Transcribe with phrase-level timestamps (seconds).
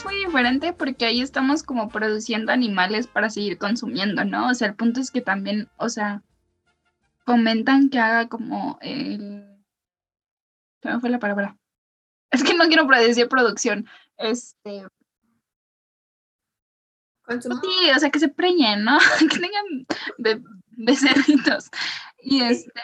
[0.00, 4.48] es muy diferente porque ahí estamos como produciendo animales para seguir consumiendo, ¿no?
[4.48, 6.22] O sea, el punto es que también, o sea,
[7.24, 9.44] comentan que haga como el...
[10.80, 11.58] ¿Qué fue la palabra?
[12.30, 13.86] Es que no quiero decir producción.
[14.16, 14.86] Este...
[17.28, 18.98] Sí, o sea, que se preñen, ¿no?
[19.20, 21.70] que tengan becerritos.
[22.22, 22.80] Y este...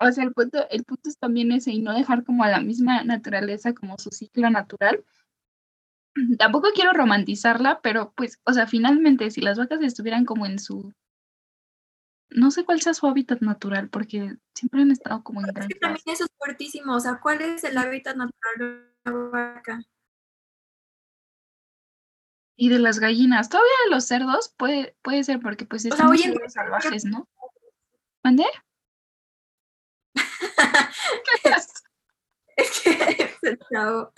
[0.00, 2.60] O sea, el punto, el punto es también ese y no dejar como a la
[2.60, 5.04] misma naturaleza como su ciclo natural.
[6.38, 10.92] Tampoco quiero romantizarla, pero pues, o sea, finalmente, si las vacas estuvieran como en su
[12.30, 15.74] no sé cuál sea su hábitat natural, porque siempre han estado como en Es que
[15.74, 19.82] también eso es fuertísimo, o sea, ¿cuál es el hábitat natural de una vaca?
[22.56, 26.14] Y de las gallinas, todavía de los cerdos puede, puede ser porque pues están o
[26.48, 27.26] salvajes, ¿no?
[28.22, 28.44] ¿Mande?
[32.56, 34.12] es que el chavo.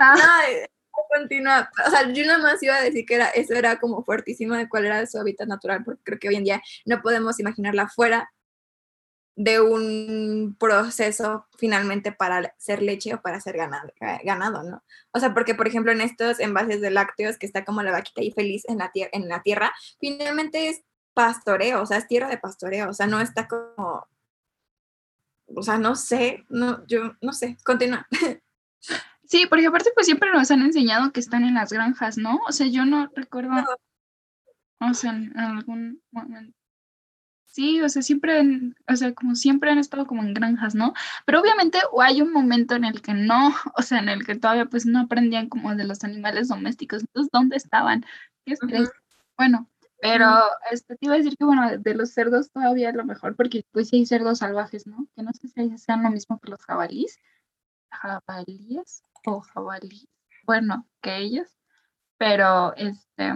[0.00, 0.66] Ah.
[1.08, 1.70] Continúa.
[1.86, 4.68] O sea, yo nada más iba a decir que era, eso era como fuertísimo de
[4.68, 8.30] cuál era su hábitat natural, porque creo que hoy en día no podemos imaginarla fuera
[9.36, 13.92] de un proceso finalmente para ser leche o para ser ganado,
[14.22, 14.84] ganado, ¿no?
[15.12, 18.20] O sea, porque por ejemplo en estos envases de lácteos que está como la vaquita
[18.20, 20.82] ahí feliz en la, en la tierra, finalmente es
[21.14, 24.06] pastoreo, o sea, es tierra de pastoreo, o sea, no está como,
[25.46, 28.06] o sea, no sé, no, yo no sé, continúa.
[29.26, 32.40] Sí, porque aparte pues siempre nos han enseñado que están en las granjas, ¿no?
[32.46, 33.52] O sea, yo no recuerdo,
[34.80, 36.54] o sea, en algún momento.
[37.46, 38.42] Sí, o sea, siempre,
[38.88, 40.92] o sea, como siempre han estado como en granjas, ¿no?
[41.24, 44.66] Pero obviamente hay un momento en el que no, o sea, en el que todavía
[44.66, 47.02] pues no aprendían como de los animales domésticos.
[47.02, 48.04] Entonces, ¿dónde estaban?
[48.44, 48.56] ¿Qué
[49.38, 49.68] Bueno,
[50.00, 50.26] pero
[50.70, 53.64] este, te iba a decir que, bueno, de los cerdos todavía es lo mejor, porque
[53.72, 55.06] pues sí hay cerdos salvajes, ¿no?
[55.14, 57.18] Que no sé si sean lo mismo que los jabalíes.
[57.90, 60.08] Jabalíes o jabalí,
[60.44, 61.48] bueno, que ellos,
[62.18, 63.32] pero este,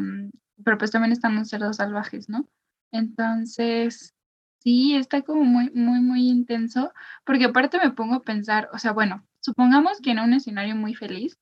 [0.65, 2.49] pero pues también están los cerdos salvajes, ¿no?
[2.93, 4.15] Entonces,
[4.61, 6.93] sí, está como muy, muy, muy intenso,
[7.25, 10.95] porque aparte me pongo a pensar, o sea, bueno, supongamos que en un escenario muy
[10.95, 11.39] feliz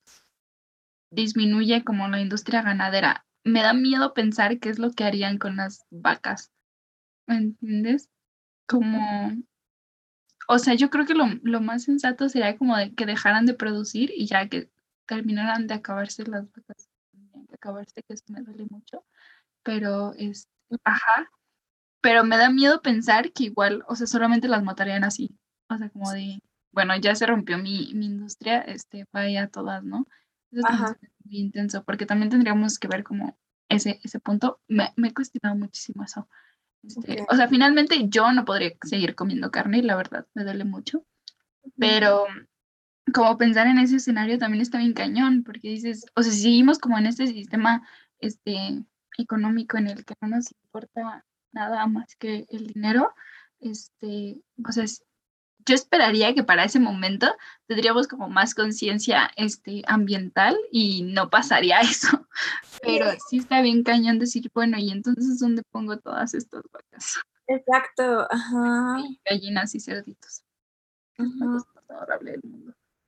[1.11, 3.27] disminuye como la industria ganadera.
[3.45, 6.53] Me da miedo pensar qué es lo que harían con las vacas.
[7.27, 8.11] ¿Me entiendes?
[8.67, 9.31] Como
[10.49, 14.13] o sea, yo creo que lo, más sensato sería como de que dejaran de producir
[14.15, 14.71] y ya que
[15.07, 19.05] terminaran de acabarse las vacas, de acabarse, que eso me duele mucho,
[19.63, 20.49] pero es,
[20.85, 21.31] ajá,
[22.01, 25.37] pero me da miedo pensar que igual, o sea, solamente las matarían así,
[25.69, 26.41] o sea, como de,
[26.73, 30.07] bueno, ya se rompió mi, industria, este, vaya todas, ¿no?
[30.53, 30.67] Eso
[31.03, 35.15] es muy intenso, porque también tendríamos que ver como ese, ese punto, me, me he
[35.15, 36.29] cuestionado muchísimo eso,
[37.29, 41.05] o sea, finalmente yo no podría seguir comiendo carne, la verdad, me duele mucho.
[41.79, 42.27] Pero
[43.13, 46.79] como pensar en ese escenario también está bien cañón, porque dices, o sea, si seguimos
[46.79, 47.87] como en este sistema
[48.19, 48.85] este,
[49.19, 53.15] económico en el que no nos importa nada más que el dinero,
[53.61, 54.85] este, o sea,
[55.67, 57.35] yo esperaría que para ese momento
[57.67, 62.27] tendríamos como más conciencia este, ambiental y no pasaría eso.
[62.87, 67.17] Pero sí está bien cañón decir, bueno, ¿y entonces dónde pongo todas estas vacas?
[67.47, 69.03] Exacto, ajá.
[69.25, 70.43] gallinas y cerditos.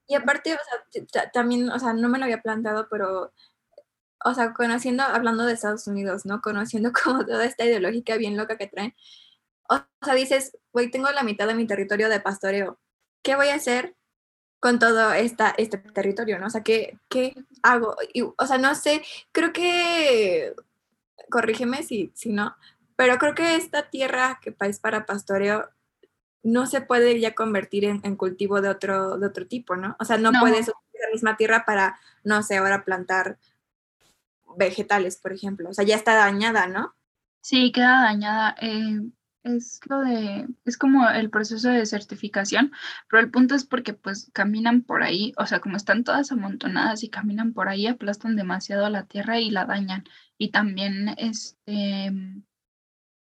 [0.06, 0.58] Y aparte, o
[1.12, 3.32] sea, también, o sea, no me lo había planteado, pero,
[4.24, 6.40] o sea, conociendo, hablando de Estados Unidos, ¿no?
[6.40, 8.94] Conociendo como toda esta ideológica bien loca que traen,
[9.68, 12.80] o sea, dices, güey, tengo la mitad de mi territorio de pastoreo.
[13.22, 13.97] ¿Qué voy a hacer
[14.60, 16.46] con todo esta, este territorio, no?
[16.46, 17.96] O sea, ¿qué, qué hago?
[18.36, 19.02] o sea, no sé,
[19.32, 20.54] creo que,
[21.30, 22.56] corrígeme si, si no,
[22.96, 25.68] pero creo que esta tierra que es para pastoreo
[26.42, 29.96] no se puede ya convertir en, cultivo de otro, de otro tipo, ¿no?
[30.00, 30.40] O sea, no, no.
[30.40, 33.38] puedes usar la misma tierra para, no sé, ahora plantar
[34.56, 35.68] vegetales, por ejemplo.
[35.68, 36.94] O sea, ya está dañada, ¿no?
[37.40, 38.56] Sí, queda dañada.
[38.60, 39.00] Eh,
[39.56, 42.72] es lo de, es como el proceso de certificación,
[43.08, 47.02] pero el punto es porque pues caminan por ahí, o sea, como están todas amontonadas
[47.04, 50.04] y caminan por ahí, aplastan demasiado la tierra y la dañan.
[50.38, 52.10] Y también, este,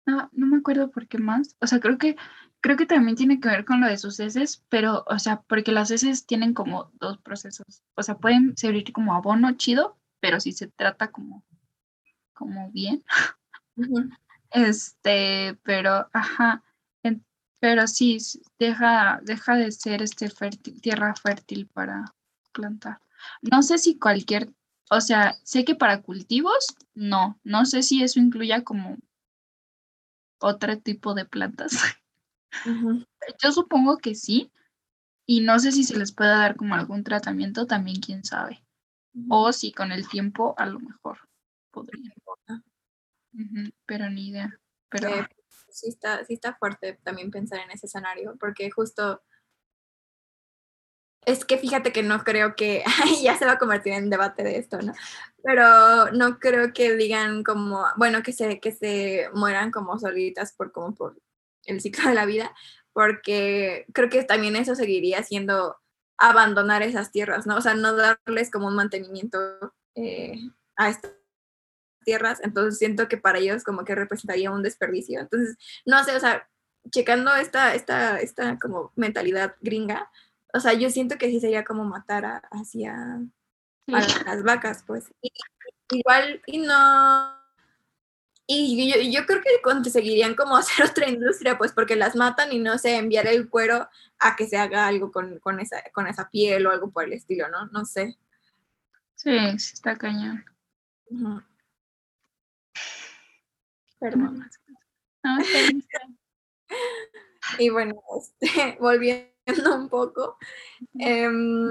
[0.07, 2.17] no, no me acuerdo por qué más, o sea, creo que,
[2.61, 5.73] creo que también tiene que ver con lo de sus heces, pero, o sea, porque
[5.73, 10.53] las heces tienen como dos procesos, o sea, pueden servir como abono chido, pero si
[10.53, 11.45] se trata como,
[12.33, 13.05] como bien.
[14.55, 16.63] Este, pero, ajá,
[17.59, 18.19] pero sí,
[18.59, 20.29] deja, deja de ser este
[20.83, 22.05] tierra fértil para
[22.53, 23.01] plantar.
[23.43, 24.53] No sé si cualquier,
[24.91, 28.99] o sea, sé que para cultivos, no, no sé si eso incluya como
[30.41, 31.73] otro tipo de plantas.
[33.43, 34.53] Yo supongo que sí,
[35.27, 38.63] y no sé si se les puede dar como algún tratamiento, también quién sabe.
[39.31, 41.19] O si con el tiempo a lo mejor
[43.87, 44.59] pero ni idea.
[44.89, 45.09] Pero...
[45.71, 49.23] sí, está, sí está fuerte también pensar en ese escenario, porque justo
[51.27, 52.85] es que fíjate que no creo que,
[53.23, 54.93] ya se va a convertir en debate de esto, ¿no?
[55.43, 60.73] Pero no creo que digan como, bueno, que se, que se mueran como solitas por,
[60.73, 61.19] como por
[61.65, 62.55] el ciclo de la vida,
[62.93, 65.77] porque creo que también eso seguiría siendo
[66.19, 67.57] abandonar esas tierras, ¿no?
[67.57, 69.39] O sea, no darles como un mantenimiento
[69.95, 70.39] eh,
[70.77, 71.13] a estas
[72.05, 75.21] tierras, entonces siento que para ellos como que representaría un desperdicio.
[75.21, 76.49] Entonces, no sé, o sea,
[76.91, 80.11] checando esta, esta, esta como mentalidad gringa,
[80.53, 83.21] o sea, yo siento que sí sería como matar a, hacia
[83.87, 85.13] las vacas, pues.
[85.91, 87.45] igual, y no.
[88.47, 92.79] Y yo, creo que seguirían como hacer otra industria, pues porque las matan y no
[92.79, 96.71] sé, enviar el cuero a que se haga algo con, esa, con esa piel o
[96.71, 97.67] algo por el estilo, ¿no?
[97.67, 98.19] No sé.
[99.15, 100.45] Sí, sí está cañón.
[103.99, 104.49] Perdón.
[107.59, 110.37] y bueno, este, volviendo un poco.
[110.99, 111.71] Em,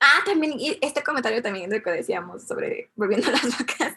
[0.00, 3.94] ah, también, este comentario también de que decíamos sobre volviendo a las vacas,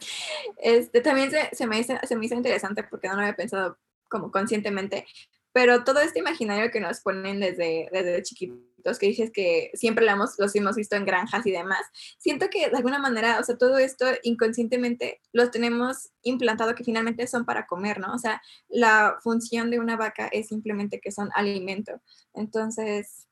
[0.57, 3.77] este, también se, me hizo, se me hizo interesante porque no lo había pensado
[4.09, 5.06] como conscientemente,
[5.51, 8.57] pero todo este imaginario que nos ponen desde, desde chiquitos,
[8.98, 11.81] que dices que siempre lo hemos, los hemos visto en granjas y demás,
[12.18, 17.28] siento que de alguna manera, o sea, todo esto inconscientemente los tenemos implantado que finalmente
[17.28, 18.13] son para comer, ¿no?
[18.13, 22.01] O sea, la función de una vaca es simplemente que son alimento.
[22.34, 23.28] Entonces,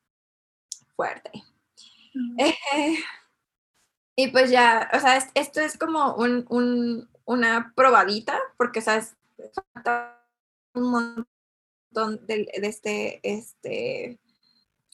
[0.94, 1.30] fuerte.
[2.38, 2.98] Eh,
[4.16, 9.14] y pues ya, o sea, esto es como un, una probadita, porque, o sea, es,
[10.74, 14.18] un montón de, este, este,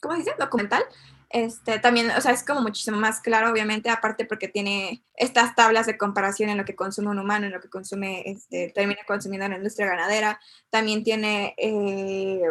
[0.03, 0.35] ¿cómo dice?
[0.37, 0.83] Documental.
[1.29, 5.87] Este, también, o sea, es como muchísimo más claro, obviamente, aparte porque tiene estas tablas
[5.87, 9.47] de comparación en lo que consume un humano, en lo que consume, este, termina consumiendo
[9.47, 10.39] la industria ganadera.
[10.69, 12.43] También tiene eh,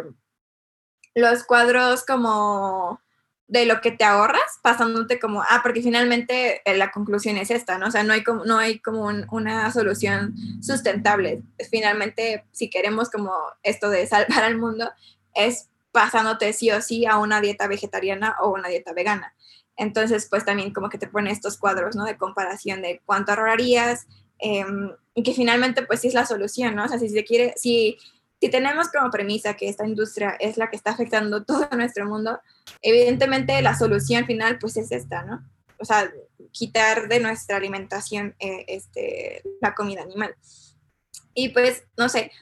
[1.15, 2.99] los cuadros como
[3.47, 7.77] de lo que te ahorras, pasándote como, ah, porque finalmente eh, la conclusión es esta,
[7.77, 7.87] ¿no?
[7.87, 11.43] O sea, no hay como, no hay como una solución sustentable.
[11.69, 14.91] Finalmente, si queremos como esto de salvar al mundo,
[15.35, 19.33] es pasándote sí o sí a una dieta vegetariana o una dieta vegana.
[19.77, 22.03] Entonces, pues también como que te pone estos cuadros, ¿no?
[22.03, 24.07] De comparación de cuánto ahorrarías
[24.39, 26.83] em, y que finalmente, pues sí es la solución, ¿no?
[26.83, 27.97] O sea, si se quiere, si
[28.43, 32.41] si tenemos como premisa que esta industria es la que está afectando todo nuestro mundo,
[32.81, 35.49] evidentemente la solución final pues es esta, ¿no?
[35.79, 36.11] O sea,
[36.51, 40.35] quitar de nuestra alimentación eh, este, la comida animal.
[41.33, 42.33] Y pues, no sé,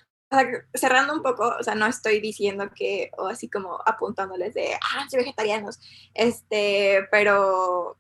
[0.74, 5.08] cerrando un poco, o sea, no estoy diciendo que, o así como apuntándoles de, ah,
[5.10, 5.80] soy vegetarianos,
[6.14, 7.98] este, pero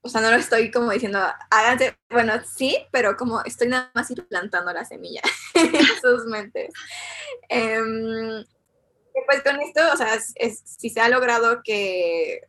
[0.00, 1.18] o sea, no lo estoy como diciendo,
[1.50, 5.22] háganse, bueno, sí, pero como estoy nada más implantando la semilla
[5.54, 6.72] en sus mentes.
[7.48, 8.44] Em,
[9.26, 12.42] pues con esto, o sea, si se ha logrado que,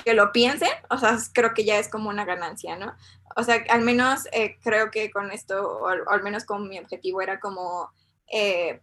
[0.00, 2.94] que lo piensen, o sea, creo que ya es como una ganancia, ¿no?
[3.36, 7.20] O sea, al menos eh, creo que con esto, o al, menos con mi objetivo
[7.22, 7.92] era como
[8.32, 8.80] eh,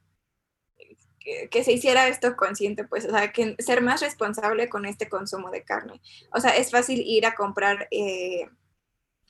[1.49, 5.49] que, se hiciera esto consciente, pues, o sea, que ser más responsable con este consumo
[5.49, 6.01] de carne.
[6.31, 8.47] O sea, es fácil ir a comprar eh,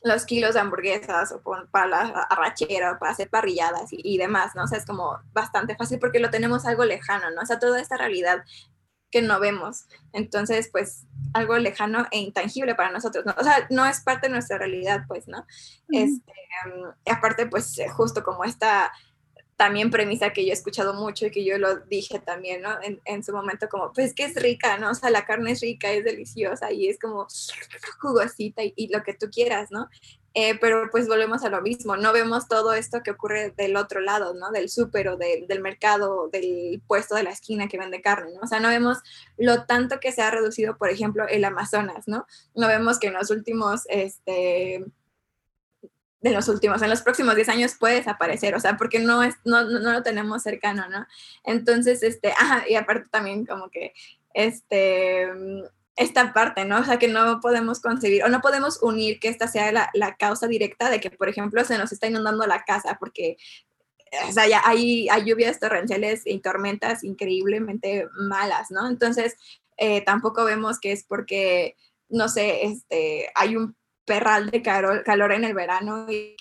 [0.04, 2.00] los kilos de hamburguesas o para la
[2.30, 4.64] arrachera o para hacer parrilladas y, demás, ¿no?
[4.64, 7.42] O sea, es como bastante fácil porque lo tenemos algo lejano, ¿no?
[7.42, 8.44] O sea, toda esta realidad
[9.16, 9.86] que no vemos.
[10.12, 13.34] Entonces, pues, algo lejano e intangible para nosotros, ¿no?
[13.38, 15.46] O sea, no es parte de nuestra realidad, pues, ¿no?
[15.90, 16.34] este,
[16.66, 18.92] um, aparte, pues, justo como esta
[19.56, 22.72] también premisa que yo he escuchado mucho y que yo lo dije también, ¿no?
[22.84, 24.92] En, en, su momento como, pues que es rica, ¿no?
[24.92, 27.26] O sea, la carne es rica, es deliciosa y es como
[28.02, 29.88] jugosita y, lo que tú quieras, ¿no?
[30.38, 34.02] Eh, pero pues volvemos a lo mismo, no vemos todo esto que ocurre del otro
[34.02, 34.52] lado, ¿no?
[34.52, 38.42] Del súper o del mercado, del puesto de la esquina que vende carne, ¿no?
[38.42, 38.98] O sea, no vemos
[39.38, 42.28] lo tanto que se ha reducido, por ejemplo, el Amazonas, ¿no?
[42.54, 44.84] No vemos que en los últimos, este
[46.20, 49.36] de los últimos, en los próximos 10 años puede desaparecer, o sea, porque no, es,
[49.46, 51.08] no, no, lo tenemos cercano, ¿no?
[51.46, 53.94] Entonces, este, ajá, y aparte también como que,
[54.34, 55.30] este,
[55.96, 56.80] esta parte, ¿no?
[56.80, 60.16] O sea, que no podemos concebir o no podemos unir que esta sea la, la
[60.16, 63.38] causa directa de que, por ejemplo, se nos está inundando la casa porque
[64.28, 68.88] o sea, ya hay, hay lluvias torrenciales y tormentas increíblemente malas, ¿no?
[68.88, 69.36] Entonces,
[69.78, 71.76] eh, tampoco vemos que es porque,
[72.10, 73.76] no sé, este, hay un
[74.06, 76.36] perral de calor, calor en el verano y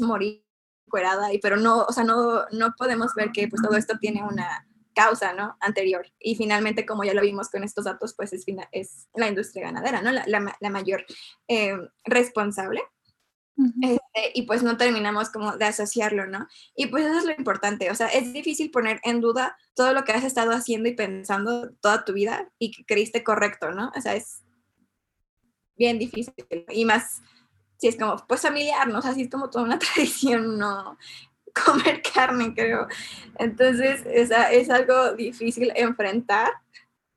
[0.00, 0.44] morir
[0.88, 4.22] cuerada, y, pero no, o sea, no, no podemos ver que pues todo esto tiene
[4.24, 4.66] una
[5.00, 5.56] causa, ¿no?
[5.60, 6.06] Anterior.
[6.18, 10.02] Y finalmente, como ya lo vimos con estos datos, pues es, es la industria ganadera,
[10.02, 10.12] ¿no?
[10.12, 11.04] La, la, mayor
[11.48, 12.82] eh, responsable.
[13.82, 16.48] Este, y pues no terminamos como de asociarlo, ¿no?
[16.74, 20.04] Y pues eso es lo importante, o sea, es difícil poner en duda todo lo
[20.04, 23.92] que has estado haciendo y pensando toda tu vida y que creíste correcto, ¿no?
[23.94, 24.42] O sea, es
[25.76, 26.32] bien difícil
[26.70, 27.20] y más
[27.76, 28.98] si es como, pues familiar, ¿no?
[28.98, 30.96] O sea, si es como toda una tradición, ¿no?
[31.66, 32.86] Comer carne, creo.
[33.38, 36.50] Entonces, es, es algo difícil enfrentar,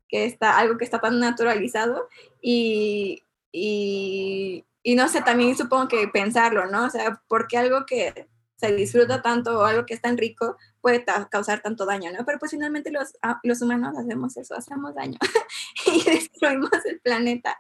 [0.08, 2.08] que está, algo que está tan naturalizado
[2.42, 6.86] y, y y no sé, también supongo que pensarlo, ¿no?
[6.86, 11.06] O sea, porque algo que se disfruta tanto o algo que es tan rico puede
[11.32, 12.26] causar tanto daño, ¿no?
[12.26, 15.18] Pero pues finalmente los, ah, los humanos hacemos eso, hacemos daño
[15.88, 17.58] y destruimos el planeta.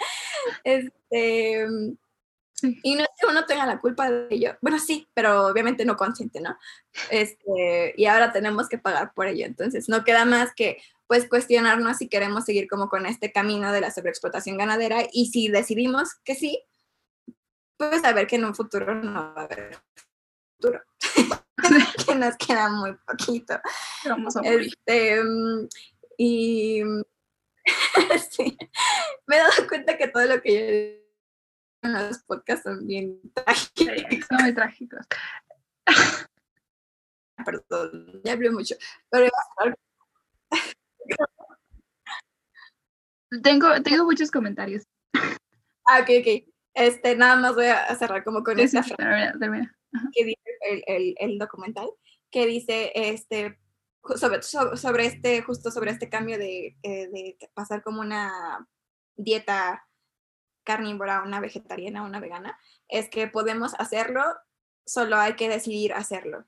[0.65, 1.65] Este,
[2.83, 4.57] Y no es que uno tenga la culpa de ello.
[4.61, 6.57] Bueno, sí, pero obviamente no consciente, ¿no?
[7.09, 9.45] Este, y ahora tenemos que pagar por ello.
[9.45, 10.77] Entonces, no queda más que
[11.07, 15.49] pues cuestionarnos si queremos seguir como con este camino de la sobreexplotación ganadera y si
[15.49, 16.63] decidimos que sí,
[17.77, 19.77] pues saber que en un futuro no va a haber
[20.55, 20.81] futuro.
[22.07, 23.59] que nos queda muy poquito.
[24.05, 25.21] Vamos a Este,
[26.17, 26.81] y
[28.31, 28.57] sí,
[29.27, 31.02] me he dado cuenta que todo lo que yo
[31.83, 34.27] los podcasts son bien trágicos.
[34.27, 35.05] son muy trágicos.
[37.45, 38.75] Perdón, ya hablé mucho.
[39.09, 39.29] Pero
[43.41, 44.83] tengo, tengo muchos comentarios.
[45.85, 46.53] Ah, ok, ok.
[46.75, 49.33] Este, nada más voy a cerrar como con esa frase
[50.11, 50.41] que dice
[50.87, 51.89] el, el, documental,
[52.31, 53.59] que dice este,
[54.15, 58.67] sobre, sobre, este, justo sobre este cambio de, eh, de pasar como una
[59.15, 59.87] dieta
[60.63, 64.23] carnívora una vegetariana una vegana, es que podemos hacerlo,
[64.85, 66.45] solo hay que decidir hacerlo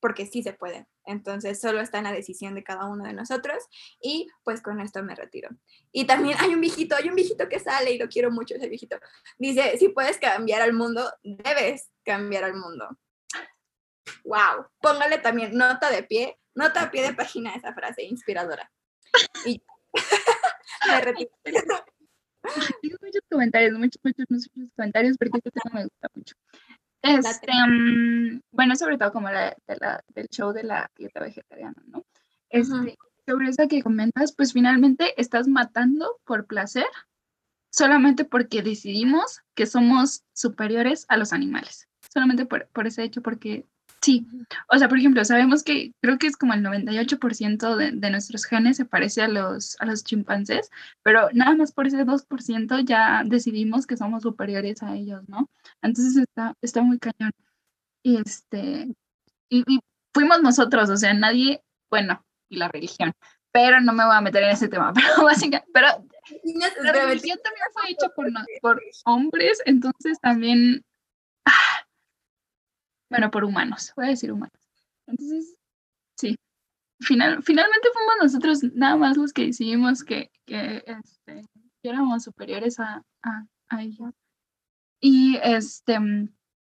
[0.00, 0.86] porque sí se puede.
[1.04, 3.64] Entonces solo está en la decisión de cada uno de nosotros
[4.00, 5.50] y pues con esto me retiro.
[5.92, 8.68] Y también hay un viejito, hay un viejito que sale y lo quiero mucho ese
[8.68, 8.98] viejito.
[9.38, 12.98] Dice, si puedes cambiar al mundo, debes cambiar al mundo.
[14.24, 18.70] Wow, póngale también nota de pie, nota a pie de página esa frase inspiradora.
[19.44, 19.62] Y
[20.88, 21.30] me retiro.
[22.82, 26.34] Tengo muchos comentarios, muchos, muchos, muchos comentarios porque este tema me gusta mucho.
[27.02, 29.56] Este, mm, bueno, sobre todo como la,
[30.14, 32.04] del show de la dieta vegetariana, ¿no?
[32.48, 36.86] Este, Sobre eso que comentas, pues finalmente estás matando por placer
[37.70, 41.88] solamente porque decidimos que somos superiores a los animales.
[42.12, 43.66] Solamente por, por ese hecho, porque
[44.06, 44.24] Sí,
[44.72, 48.44] o sea, por ejemplo, sabemos que creo que es como el 98% de, de, nuestros
[48.44, 50.70] genes se parece a los, a los chimpancés,
[51.02, 55.50] pero nada más por ese 2% ya decidimos que somos superiores a ellos, ¿no?
[55.82, 57.32] Entonces está, está muy cañón.
[58.04, 58.94] Y, este,
[59.48, 59.64] y,
[60.14, 61.60] fuimos nosotros, o sea, nadie,
[61.90, 63.12] bueno, y la religión,
[63.50, 65.88] pero no me voy a meter en ese tema, pero básicamente, pero
[66.84, 68.28] la religión también fue hecha por,
[68.60, 70.84] por hombres, entonces también...
[73.10, 74.58] Bueno, por humanos, voy a decir humanos.
[75.06, 75.56] Entonces,
[76.16, 76.36] sí.
[77.00, 81.42] Final, finalmente fuimos nosotros nada más los que decidimos que, que, este,
[81.82, 84.14] éramos superiores a, a, ellos.
[85.00, 85.98] Y este,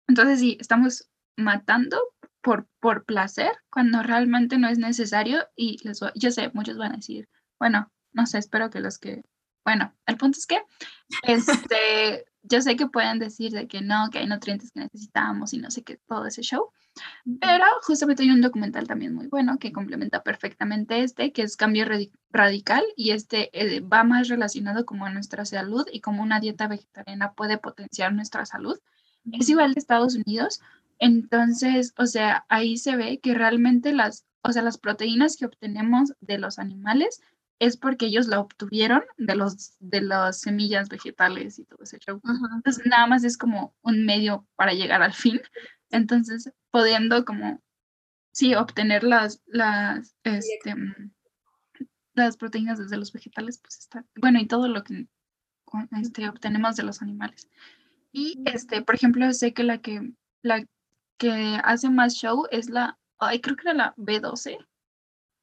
[0.08, 1.98] entonces sí, estamos matando
[2.42, 6.98] por, por placer cuando realmente no es necesario y les yo sé, muchos van a
[6.98, 9.24] decir, bueno, no sé, espero que los que,
[9.64, 10.62] bueno, el punto es que
[11.24, 15.58] este, yo sé que pueden decir de que no, que hay nutrientes que necesitamos y
[15.58, 16.72] no sé qué, todo ese show,
[17.42, 21.86] pero justamente hay un documental también muy bueno que complementa perfectamente este, que es Cambio
[22.32, 26.68] Radical y este eh, va más relacionado como a nuestra salud y como una dieta
[26.68, 28.80] vegetariana puede potenciar nuestra salud.
[29.32, 30.62] Es igual de Estados Unidos,
[31.00, 36.14] entonces, o sea, ahí se ve que realmente las, o sea, las proteínas que obtenemos
[36.22, 37.22] de los animales
[37.60, 42.22] es porque ellos la obtuvieron de, los, de las semillas vegetales y todo ese show.
[42.54, 45.42] Entonces, nada más es como un medio para llegar al fin.
[45.90, 47.62] Entonces, pudiendo como,
[48.32, 50.76] sí, obtener las, las, este,
[52.14, 55.08] las proteínas desde los vegetales, pues está, bueno, y todo lo que
[56.02, 57.50] este, obtenemos de los animales.
[58.12, 60.66] Y, este, por ejemplo, sé que la que, la
[61.18, 64.58] que hace más show es la, ay, creo que era la B12,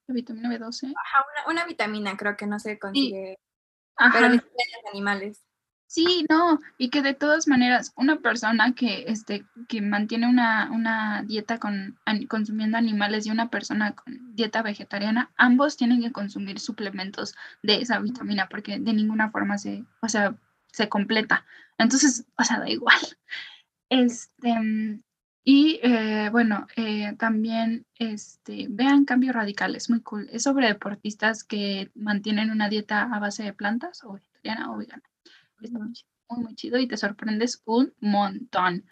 [0.09, 0.93] vitamina B12.
[0.97, 3.39] Ajá, una, vitamina creo que no se consigue.
[4.13, 4.45] Pero en los
[4.93, 5.43] animales.
[5.93, 11.23] Sí, no, y que de todas maneras, una persona que, este, que mantiene una, una
[11.23, 11.99] dieta con,
[12.31, 17.99] consumiendo animales y una persona con dieta vegetariana, ambos tienen que consumir suplementos de esa
[17.99, 20.35] vitamina porque de ninguna forma se, o sea,
[20.73, 21.45] se completa.
[21.77, 22.97] Entonces, o sea, da igual.
[23.91, 24.55] Este,
[25.45, 30.29] Y eh, bueno, eh, también este, vean Cambio Radical, es muy cool.
[30.33, 35.03] Es sobre deportistas que mantienen una dieta a base de plantas, o vegetariana o vegana.
[35.61, 35.93] Está muy,
[36.29, 38.85] muy, chido y te sorprendes un montón.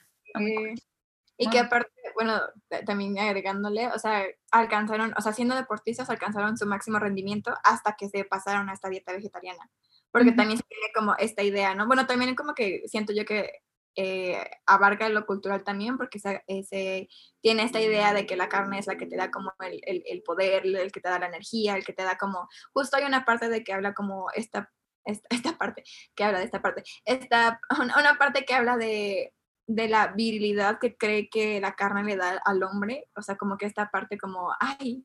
[1.37, 2.38] Y que aparte, bueno,
[2.85, 8.09] también agregándole, o sea, alcanzaron, o sea, siendo deportistas alcanzaron su máximo rendimiento hasta que
[8.09, 9.71] se pasaron a esta dieta vegetariana.
[10.11, 11.87] Porque también se tiene como esta idea, ¿no?
[11.87, 13.62] Bueno, también como que siento yo que
[13.97, 17.09] eh, abarca lo cultural también, porque se,
[17.40, 20.23] tiene esta idea de que la carne es la que te da como el, el,
[20.23, 23.25] poder, el que te da la energía, el que te da como, justo hay una
[23.25, 24.70] parte de que habla como esta,
[25.04, 25.28] esta,
[25.59, 25.82] parte,
[26.14, 27.61] que habla de esta parte, esta,
[27.99, 29.35] una, parte que habla de,
[29.66, 33.56] de la virilidad que cree que la carne le da al hombre, o sea, como
[33.56, 35.04] que esta parte como, ay,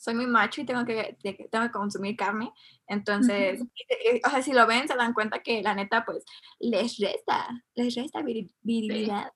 [0.00, 2.50] soy muy macho y tengo que, tengo que consumir carne.
[2.86, 3.60] Entonces,
[4.24, 6.24] o sea, si lo ven, se dan cuenta que la neta, pues,
[6.58, 9.30] les resta, les resta virilidad.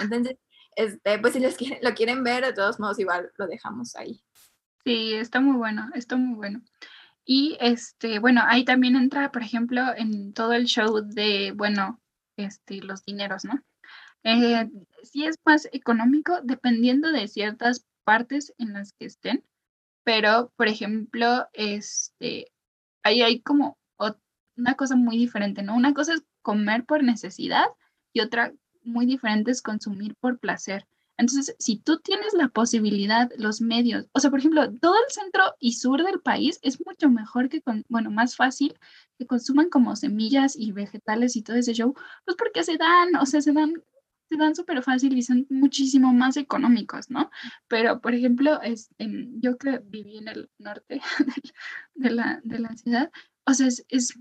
[0.00, 0.38] Entonces,
[0.74, 4.22] este, pues si los quieren, lo quieren ver, de todos modos, igual lo dejamos ahí.
[4.84, 6.62] Sí, está muy bueno, está muy bueno.
[7.26, 12.00] Y este, bueno, ahí también entra, por ejemplo, en todo el show de, bueno,
[12.38, 13.62] este, los dineros, ¿no?
[14.24, 14.70] Eh,
[15.02, 19.44] sí es más económico dependiendo de ciertas partes en las que estén
[20.06, 22.52] pero por ejemplo, este,
[23.02, 23.76] ahí hay como
[24.56, 25.74] una cosa muy diferente, ¿no?
[25.74, 27.66] Una cosa es comer por necesidad
[28.12, 30.86] y otra muy diferente es consumir por placer.
[31.18, 35.42] Entonces, si tú tienes la posibilidad, los medios, o sea, por ejemplo, todo el centro
[35.58, 38.78] y sur del país es mucho mejor que, con, bueno, más fácil
[39.18, 41.94] que consuman como semillas y vegetales y todo ese show,
[42.24, 43.74] pues porque se dan, o sea, se dan
[44.28, 47.30] se dan súper fácil y son muchísimo más económicos, ¿no?
[47.68, 51.00] Pero, por ejemplo, es, yo que viví en el norte
[51.94, 53.10] de la, de la ciudad,
[53.44, 54.18] o sea, es, es,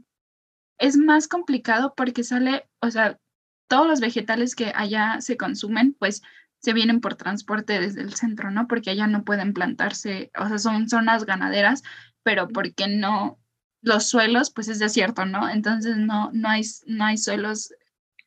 [0.77, 3.19] es más complicado porque sale, o sea,
[3.67, 6.21] todos los vegetales que allá se consumen, pues
[6.59, 8.67] se vienen por transporte desde el centro, ¿no?
[8.67, 11.83] Porque allá no pueden plantarse, o sea, son zonas ganaderas,
[12.23, 13.39] pero porque no,
[13.81, 15.47] los suelos, pues es desierto, ¿no?
[15.49, 17.71] Entonces no, no, hay, no hay suelos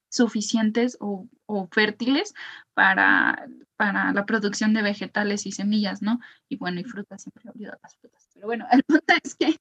[0.08, 1.26] suficientes o,
[1.72, 2.34] fértiles
[2.74, 6.20] para, para la producción de vegetales y semillas, ¿no?
[6.48, 8.28] Y bueno, y frutas, siempre he olvidado las frutas.
[8.34, 9.58] Pero bueno, el punto es que,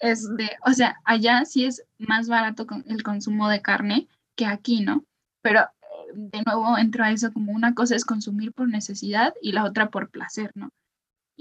[0.00, 5.04] este, o sea, allá sí es más barato el consumo de carne que aquí, ¿no?
[5.42, 9.52] Pero eh, de nuevo entro a eso como una cosa es consumir por necesidad y
[9.52, 10.70] la otra por placer, ¿no?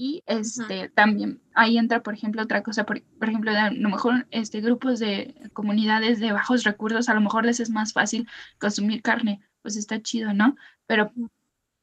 [0.01, 4.61] Y este, también ahí entra, por ejemplo, otra cosa, por, ejemplo, a lo mejor este,
[4.61, 8.25] grupos de comunidades de bajos recursos, a lo mejor les es más fácil
[8.59, 10.55] consumir carne, pues está chido, ¿no?
[10.87, 11.11] Pero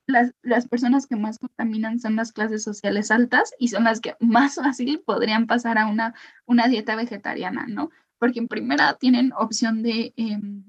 [0.06, 4.14] las, las personas que más contaminan son las clases sociales altas y son las que
[4.20, 6.14] más fácil podrían pasar a una,
[6.46, 7.90] una dieta vegetariana, ¿no?
[8.18, 10.14] Porque en primera tienen opción de...
[10.16, 10.64] Em,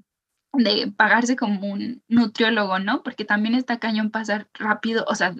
[0.52, 3.02] de pagarse como un nutriólogo, ¿no?
[3.02, 5.34] Porque también está cañón pasar rápido, o sea,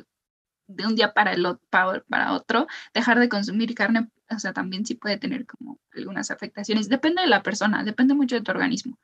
[0.69, 4.95] de un día para, el, para otro, dejar de consumir carne, o sea, también sí
[4.95, 6.89] puede tener como algunas afectaciones.
[6.89, 8.99] Depende de la persona, depende mucho de tu organismo.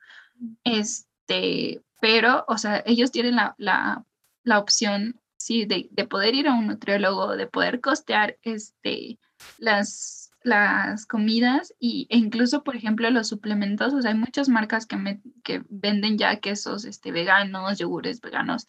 [0.63, 4.05] Este, pero, o sea, ellos tienen la, la,
[4.43, 9.17] la opción, sí, de, de, poder ir a un nutriólogo, de poder costear este,
[9.57, 13.93] las, las comidas y, e incluso, por ejemplo, los suplementos.
[13.93, 18.67] O sea, hay muchas marcas que, me, que venden ya quesos este, veganos, yogures veganos,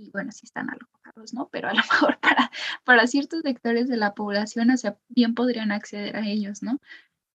[0.00, 1.48] y bueno, sí están algo caros, ¿no?
[1.50, 1.82] Pero a lo
[2.12, 2.50] mejor para,
[2.84, 6.80] para ciertos sectores de la población, o sea, bien podrían acceder a ellos, ¿no?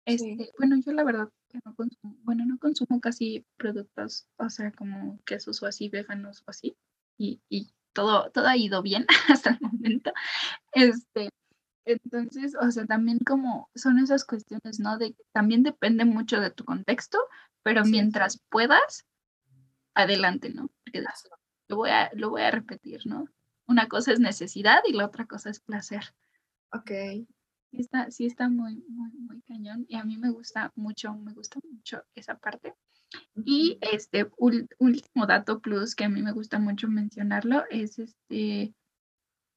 [0.06, 4.72] Este, Bueno, yo la verdad que no consumo, bueno, no consumo casi productos, o sea,
[4.72, 6.78] como quesos o así, veganos o así,
[7.18, 10.14] y, y todo, todo ha ido bien hasta el momento.
[10.74, 11.30] Este,
[11.86, 14.98] entonces, o sea, también como son esas cuestiones, ¿no?
[14.98, 17.20] De también depende mucho de tu contexto,
[17.64, 19.06] pero mientras puedas,
[19.96, 20.70] adelante, ¿no?
[20.84, 21.02] Porque
[21.68, 23.28] lo voy a, lo voy a repetir, ¿no?
[23.68, 26.14] Una cosa es necesidad y la otra cosa es placer.
[26.72, 26.92] Ok.
[27.72, 31.34] Sí está, sí está muy, muy, muy cañón y a mí me gusta mucho, me
[31.34, 32.74] gusta mucho esa parte.
[33.36, 38.74] Y este último dato plus que a mí me gusta mucho mencionarlo es este,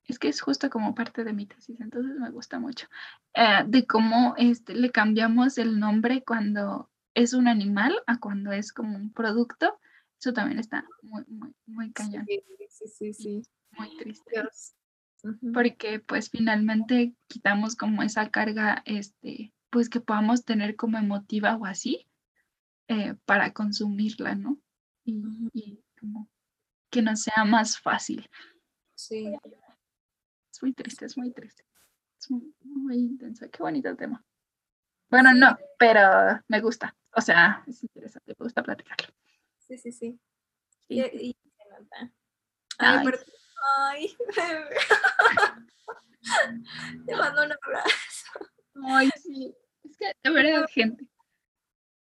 [0.04, 2.86] es que es justo como parte de mi tesis, entonces me gusta mucho,
[3.34, 8.72] eh, de cómo este, le cambiamos el nombre cuando es un animal a cuando es
[8.72, 9.77] como un producto
[10.20, 12.26] eso también está muy, muy, muy cañón.
[12.26, 13.42] Sí, sí, sí, sí.
[13.72, 14.42] Muy triste.
[15.52, 21.66] Porque pues finalmente quitamos como esa carga, este, pues que podamos tener como emotiva o
[21.66, 22.08] así
[22.88, 24.58] eh, para consumirla, ¿no?
[25.04, 26.28] Y, como
[26.90, 28.28] que nos sea más fácil.
[28.94, 29.32] Sí.
[30.52, 31.64] Es muy triste, es muy triste.
[32.20, 33.48] Es muy, muy intenso.
[33.50, 34.24] Qué bonito el tema.
[35.10, 36.94] Bueno, no, pero me gusta.
[37.14, 39.17] O sea, es interesante, me gusta platicarlo.
[39.68, 40.18] Sí, sí, sí.
[40.88, 41.36] Y, se
[41.68, 42.10] nota.
[42.78, 43.06] Ay,
[43.76, 44.16] Ay,
[47.06, 47.90] te mando un abrazo.
[48.86, 49.54] Ay, sí.
[49.84, 51.06] Es que de verdad, gente.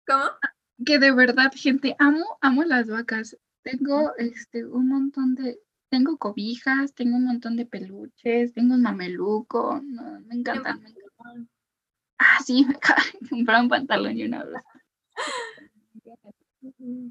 [0.07, 0.27] ¿Cómo?
[0.85, 3.37] Que de verdad, gente, amo, amo las vacas.
[3.63, 9.81] Tengo este un montón de, tengo cobijas, tengo un montón de peluches, tengo un mameluco,
[9.83, 11.51] no, me encantan, me encantan.
[12.19, 12.65] Ah, sí,
[13.21, 14.65] me comprar un pantalón y una blusa.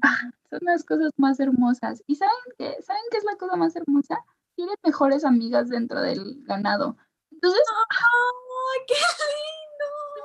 [0.02, 2.02] Ah, son las cosas más hermosas.
[2.06, 2.76] ¿Y saben qué?
[2.82, 4.18] ¿Saben qué es la cosa más hermosa?
[4.54, 6.96] Tiene mejores amigas dentro del ganado.
[7.30, 9.56] Entonces, ¡Ay, qué lindo!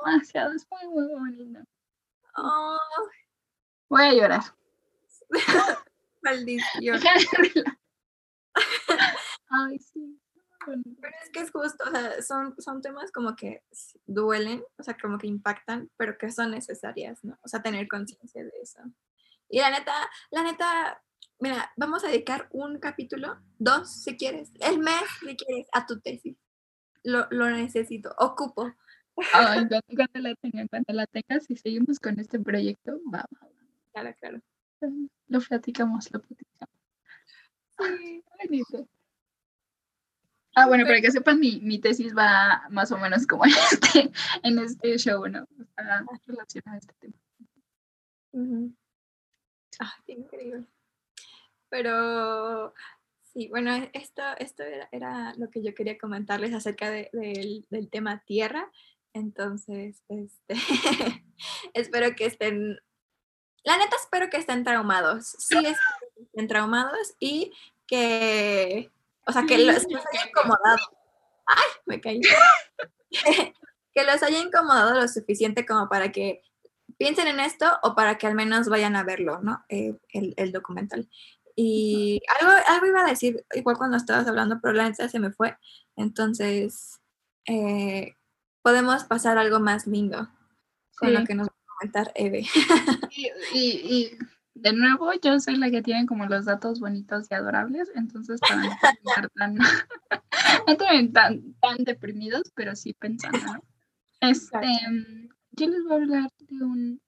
[0.04, 1.60] demasiado, es muy, muy bonito.
[3.88, 4.42] Voy a llorar.
[6.22, 7.00] maldición.
[9.50, 10.18] Ay, sí.
[10.64, 10.80] Pero
[11.22, 13.64] es que es justo, o sea, son, son temas como que
[14.06, 17.36] duelen, o sea, como que impactan, pero que son necesarias, ¿no?
[17.42, 18.80] O sea, tener conciencia de eso.
[19.52, 19.92] Y la neta,
[20.30, 21.04] la neta,
[21.38, 26.00] mira, vamos a dedicar un capítulo, dos, si quieres, el mes, si quieres, a tu
[26.00, 26.38] tesis.
[27.04, 28.72] Lo, lo necesito, ocupo.
[29.34, 33.48] Ay, cuando, cuando la tenga, cuando la tengas, si seguimos con este proyecto, va, va,
[33.92, 34.40] Claro, claro.
[35.28, 36.74] Lo platicamos, lo platicamos.
[38.42, 38.88] Bonito.
[40.54, 44.12] Ah, bueno, para que sepan, mi, mi tesis va más o menos como en este,
[44.44, 45.46] en este show, ¿no?
[46.26, 47.14] Relacionada a este tema.
[49.80, 50.66] Ah, qué increíble.
[51.68, 52.74] Pero
[53.32, 57.66] sí, bueno, e- esto, esto era, era lo que yo quería comentarles acerca de- del,
[57.70, 58.70] del tema tierra.
[59.14, 60.48] Entonces, este,
[61.74, 62.78] espero que estén,
[63.64, 65.34] la neta espero que estén traumados.
[65.38, 67.52] Sí, espero que estén traumados y
[67.86, 68.90] que,
[69.26, 70.78] o sea, que los, los haya incomodado.
[71.46, 71.64] ¡Ay!
[71.86, 72.20] Me caí.
[73.92, 76.42] que los haya incomodado lo suficiente como para que
[77.02, 79.64] piensen en esto o para que al menos vayan a verlo, ¿no?
[79.68, 81.08] Eh, el, el documental.
[81.54, 85.30] Y algo, algo iba a decir, igual cuando estabas hablando, pero la neta se me
[85.32, 85.56] fue.
[85.96, 87.00] Entonces,
[87.46, 88.14] eh,
[88.62, 90.28] podemos pasar algo más lindo
[90.96, 91.14] con Sí.
[91.16, 92.46] lo que nos va a comentar Eve.
[93.10, 94.18] Y, y, y
[94.54, 98.56] de nuevo, yo soy la que tiene como los datos bonitos y adorables, entonces para
[98.62, 99.54] no terminar tan,
[100.66, 100.76] no
[101.12, 103.62] tan, tan deprimidos, pero sí pensando, ¿no?
[104.20, 104.58] Este,
[105.52, 107.02] yo les voy a hablar de un...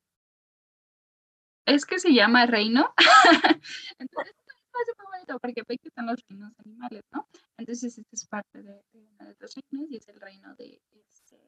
[1.67, 2.93] Es que se llama reino.
[3.99, 7.29] entonces, es muy bonito porque ve que están los reinos animales, ¿no?
[7.57, 10.83] Entonces, este es parte de, de uno de los reinos y es el reino de
[10.93, 11.41] este,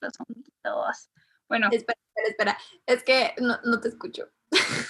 [0.00, 1.10] los honguitos.
[1.48, 2.58] Bueno, espera, espera, espera.
[2.86, 4.30] Es que no, no te escucho.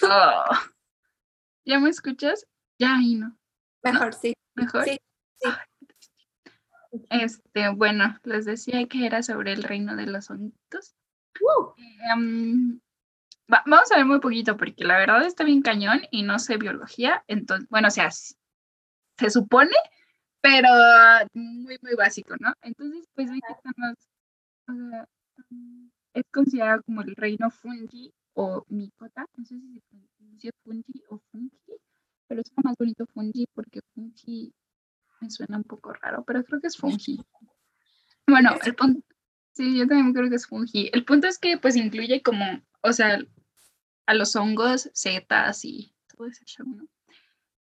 [0.03, 0.44] Oh.
[1.64, 2.47] ¿Ya me escuchas?
[2.79, 3.37] Ya ahí no.
[3.83, 4.35] Mejor, sí.
[4.55, 4.85] Mejor.
[4.85, 4.99] Sí,
[5.40, 5.49] sí.
[7.11, 10.94] Este, bueno, les decía que era sobre el reino de los honguitos.
[11.40, 11.72] ¡Uh!
[12.12, 12.81] Em,
[13.53, 16.57] va- vamos a ver muy poquito porque la verdad está bien cañón y no sé
[16.57, 17.24] biología.
[17.29, 19.74] Entonces, bueno, o sea, se supone,
[20.40, 20.68] pero
[21.35, 22.53] muy, muy básico, ¿no?
[22.62, 25.07] Entonces, pues o sea,
[25.51, 29.27] mm, es considerado como el reino fungi o micota.
[29.37, 31.59] No sé si se pronuncia fungi o fungi,
[32.27, 34.53] pero es más bonito fungi porque fungi
[35.20, 37.20] me suena un poco raro, pero creo que es fungi.
[38.27, 39.03] Bueno, el punto,
[39.59, 40.88] sí, yo también creo que es fungi.
[40.92, 43.18] El punto es que pues incluye como, o sea,
[44.07, 46.87] a los hongos, setas y todo ese show, ¿no?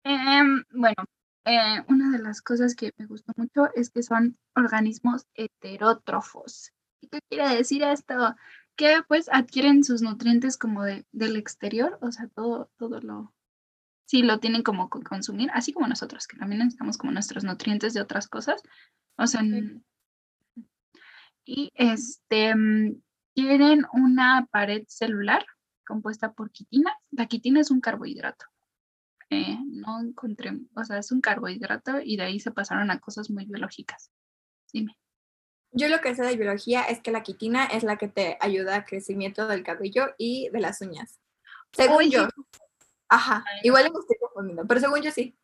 [0.04, 1.06] Em, bueno,
[1.46, 6.74] eh, una de las cosas que me gustó mucho es que son organismos heterótrofos.
[7.00, 8.36] ¿Y qué quiere decir esto?
[8.76, 13.34] Que pues adquieren sus nutrientes como de, del exterior, o sea, todo, todo lo,
[14.06, 18.02] sí lo tienen como consumir, así como nosotros, que también necesitamos como nuestros nutrientes de
[18.02, 18.62] otras cosas.
[19.18, 19.42] O sea,
[21.46, 23.02] y este mm,
[23.34, 25.46] tienen una pared celular
[25.88, 26.92] compuesta por quitina.
[27.12, 28.46] La quitina es un carbohidrato.
[29.30, 33.30] Eh, no encontré, o sea, es un carbohidrato y de ahí se pasaron a cosas
[33.32, 34.12] muy biológicas.
[34.72, 34.98] Dime.
[35.72, 38.76] Yo lo que sé de biología es que la quitina es la que te ayuda
[38.76, 41.20] al crecimiento del cabello y de las uñas.
[41.74, 42.10] Según Oye.
[42.12, 42.28] yo.
[43.10, 43.44] Ajá.
[43.64, 45.36] Igual me estoy confundiendo, pero según yo sí.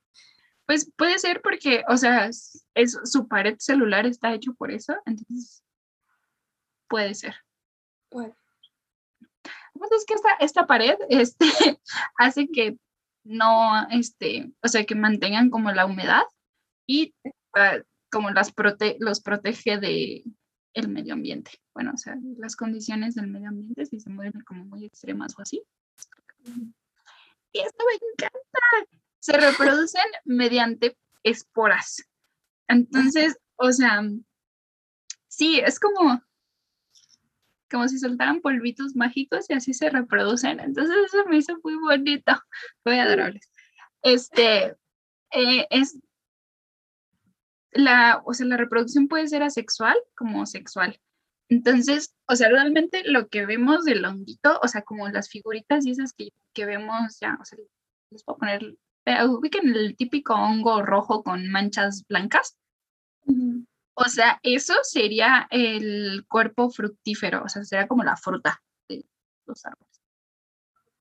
[0.67, 4.95] Pues puede ser porque, o sea, es, es- su pared celular está hecho por eso,
[5.05, 5.63] entonces
[6.91, 7.35] puede ser.
[8.11, 8.35] Bueno,
[9.73, 11.47] Pues es que esta, esta pared este,
[12.17, 12.77] hace que
[13.23, 16.23] no, este, o sea, que mantengan como la humedad
[16.85, 17.13] y
[17.55, 17.77] ah,
[18.11, 20.23] como las prote los protege de
[20.73, 21.51] el medio ambiente.
[21.73, 25.41] Bueno, o sea, las condiciones del medio ambiente si se mueven como muy extremas o
[25.41, 25.63] así.
[27.53, 28.91] Y esto me encanta.
[29.19, 32.03] Se reproducen mediante esporas.
[32.67, 34.01] Entonces, o sea,
[35.27, 36.21] sí, es como
[37.71, 40.59] como si soltaran polvitos mágicos y así se reproducen.
[40.59, 42.33] Entonces eso me hizo muy bonito,
[42.85, 43.49] muy adorables.
[44.03, 44.75] Este,
[45.31, 45.97] eh, es,
[47.71, 50.99] la, o sea, la reproducción puede ser asexual como sexual.
[51.49, 55.91] Entonces, o sea, realmente lo que vemos del honguito, o sea, como las figuritas y
[55.91, 57.59] esas que, que vemos ya, o sea,
[58.09, 62.57] les puedo poner, eh, ubiquen el típico hongo rojo con manchas blancas.
[63.93, 69.05] O sea, eso sería el cuerpo fructífero, o sea, sería como la fruta de
[69.45, 70.01] los árboles.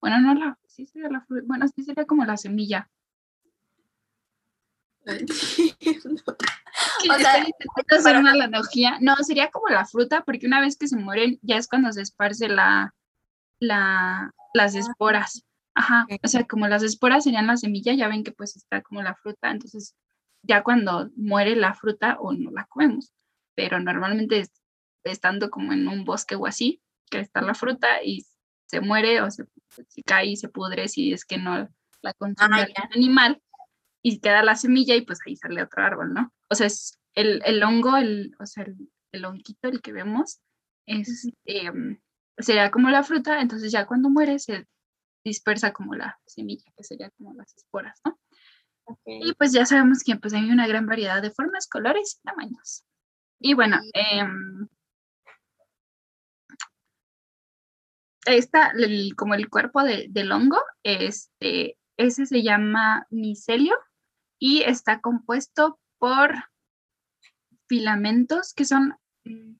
[0.01, 2.91] Bueno, no la, sí sería la fruta, bueno, sí sería como la semilla.
[7.11, 7.47] o sea,
[7.99, 8.99] hacer una analogía.
[9.01, 12.03] No, sería como la fruta, porque una vez que se mueren, ya es cuando se
[12.03, 12.95] esparce la,
[13.59, 14.79] la, las ah.
[14.79, 15.45] esporas.
[15.75, 19.03] Ajá, o sea, como las esporas serían la semilla, ya ven que pues está como
[19.03, 19.95] la fruta, entonces
[20.43, 23.13] ya cuando muere la fruta o no la comemos,
[23.55, 24.49] pero normalmente
[25.05, 28.25] estando como en un bosque o así, que está la fruta y
[28.67, 29.45] se muere o se,
[30.05, 31.69] cae y se pudre si es que no
[32.03, 33.43] la consume el animal
[34.03, 36.33] y queda la semilla y pues ahí sale otro árbol, ¿no?
[36.49, 38.77] O sea, es el, el hongo, el, o sea, el,
[39.13, 39.25] el,
[39.63, 40.41] el que vemos,
[40.87, 42.01] es, em,
[42.39, 44.67] sería como la fruta, entonces ya cuando muere se
[45.25, 48.19] dispersa como la semilla, que sería como las esporas, ¿no?
[49.05, 52.85] Y pues ya sabemos que pues hay una gran variedad de formas, colores y tamaños.
[53.39, 54.25] Y bueno, eh,
[58.27, 58.73] está
[59.17, 63.75] como el cuerpo del hongo, este, ese se llama micelio
[64.39, 66.35] y está compuesto por
[67.69, 69.55] filamentos que son, mm,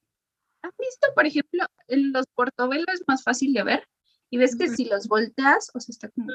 [0.63, 3.87] ¿has visto, por ejemplo, en los portobelos es más fácil de ver?
[4.29, 6.27] Y ves que si los volteas, o sea, está como...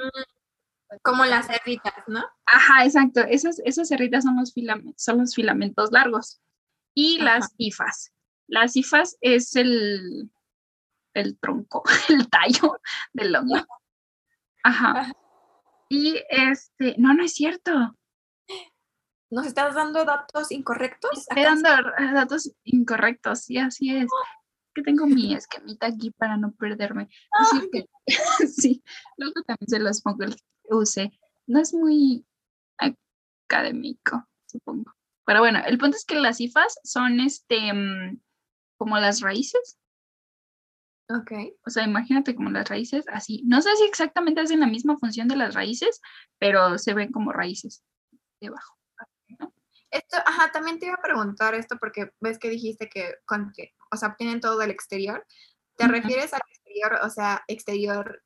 [1.02, 2.24] Como las cerritas, ¿no?
[2.46, 3.20] Ajá, exacto.
[3.20, 6.40] Esas, esas cerritas son los, filamentos, son los filamentos largos.
[6.94, 8.12] Y las hifas.
[8.46, 10.30] Las hifas es el,
[11.14, 12.80] el tronco, el tallo
[13.12, 13.66] del hongo.
[14.62, 15.12] Ajá.
[15.88, 17.96] Y este, no, no es cierto.
[19.30, 21.26] ¿Nos estás dando datos incorrectos?
[21.28, 21.68] Estoy dando
[22.14, 24.08] datos incorrectos, sí, así es.
[24.76, 27.08] Que tengo mi esquemita aquí para no perderme.
[27.32, 27.88] Así que,
[28.46, 28.82] sí,
[29.16, 31.18] luego también se los pongo el use.
[31.46, 32.26] No es muy
[32.76, 34.92] académico, supongo.
[35.24, 38.20] Pero bueno, el punto es que las cifas son este mm,
[38.76, 39.78] como las raíces.
[41.08, 41.32] Ok.
[41.66, 43.42] O sea, imagínate como las raíces así.
[43.46, 46.02] No sé si exactamente hacen la misma función de las raíces,
[46.38, 47.82] pero se ven como raíces
[48.42, 48.75] debajo.
[49.96, 53.74] Esto, ajá, también te iba a preguntar esto porque ves que dijiste que, con, que
[53.90, 55.26] o sea, obtienen todo del exterior.
[55.76, 58.22] ¿Te refieres al exterior, o sea, exterior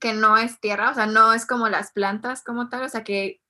[0.00, 3.04] que no es tierra, o sea, no es como las plantas como tal, o sea,
[3.04, 3.40] que,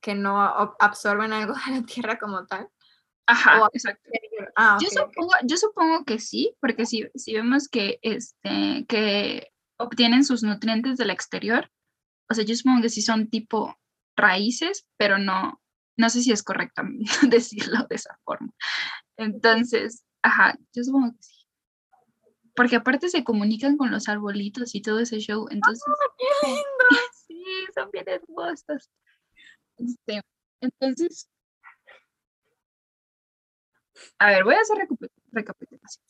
[0.00, 0.40] que no
[0.78, 2.68] absorben algo de la tierra como tal?
[3.26, 4.10] Ajá, exacto.
[4.56, 10.24] Ah, yo, supongo, yo supongo que sí, porque si, si vemos que, este, que obtienen
[10.24, 11.70] sus nutrientes del exterior,
[12.30, 13.78] o sea, yo supongo que sí son tipo
[14.16, 15.60] raíces, pero no,
[15.96, 16.82] no sé si es correcto
[17.28, 18.52] decirlo de esa forma.
[19.16, 21.34] Entonces, ajá, yo supongo que sí.
[22.56, 25.48] Porque aparte se comunican con los arbolitos y todo ese show.
[25.50, 25.84] Entonces,
[27.26, 28.90] sí, son bien hermosos.
[29.76, 30.20] Este,
[30.60, 31.28] entonces,
[34.18, 34.88] a ver, voy a hacer
[35.32, 36.04] recapitulación.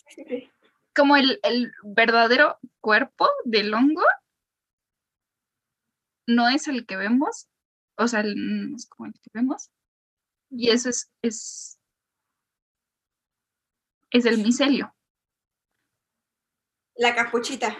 [0.94, 4.04] Como el, el verdadero cuerpo del hongo
[6.26, 7.48] no es el que vemos,
[7.96, 9.70] o sea, no es como el que vemos,
[10.50, 11.78] y eso es, es,
[14.10, 14.94] es el micelio.
[16.96, 17.76] La capuchita.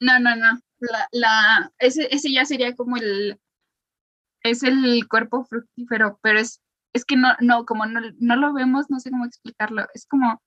[0.00, 0.60] No, no, no.
[0.80, 3.40] La, la, ese, ese ya sería como el,
[4.42, 8.86] es el cuerpo fructífero, pero es, es que no, no, como no, no lo vemos,
[8.90, 9.86] no sé cómo explicarlo.
[9.94, 10.42] Es como,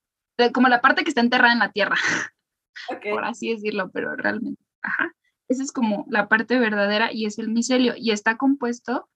[0.53, 1.95] como la parte que está enterrada en la tierra,
[3.13, 5.11] por así decirlo, pero realmente, ajá.
[5.51, 9.09] Esa es como la parte verdadera y es el micelio y está compuesto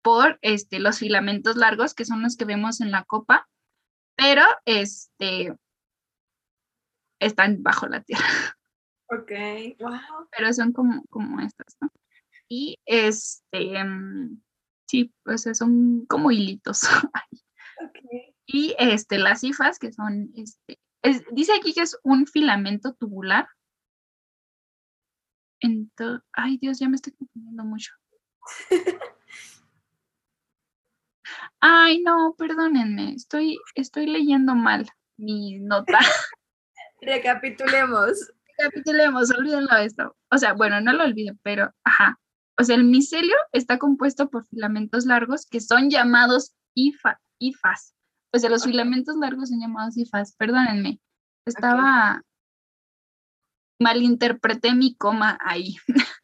[0.00, 3.46] por este, los filamentos largos, que son los que vemos en la copa,
[4.16, 5.54] pero este,
[7.20, 8.24] están bajo la tierra.
[9.08, 9.30] Ok,
[9.80, 10.26] wow.
[10.34, 11.90] Pero son como, como estas, ¿no?
[12.48, 14.40] Y este, mm,
[14.88, 16.84] sí, pues son como hilitos.
[17.86, 18.34] okay.
[18.46, 20.78] Y este, las cifas, que son, este,
[21.32, 23.46] dice aquí que es un filamento tubular.
[25.62, 27.92] Entonces, ay Dios, ya me estoy confundiendo mucho.
[31.60, 35.98] Ay, no, perdónenme, estoy, estoy leyendo mal mi nota.
[37.00, 38.32] Recapitulemos.
[38.58, 40.16] Recapitulemos, olvídenlo esto.
[40.30, 42.18] O sea, bueno, no lo olviden, pero, ajá.
[42.58, 47.94] O sea, el micelio está compuesto por filamentos largos que son llamados IFA, IFAS.
[48.34, 50.34] O sea, los filamentos largos son llamados IFAS.
[50.36, 51.00] Perdónenme,
[51.46, 52.22] estaba...
[53.82, 55.76] Malinterpreté mi coma ahí.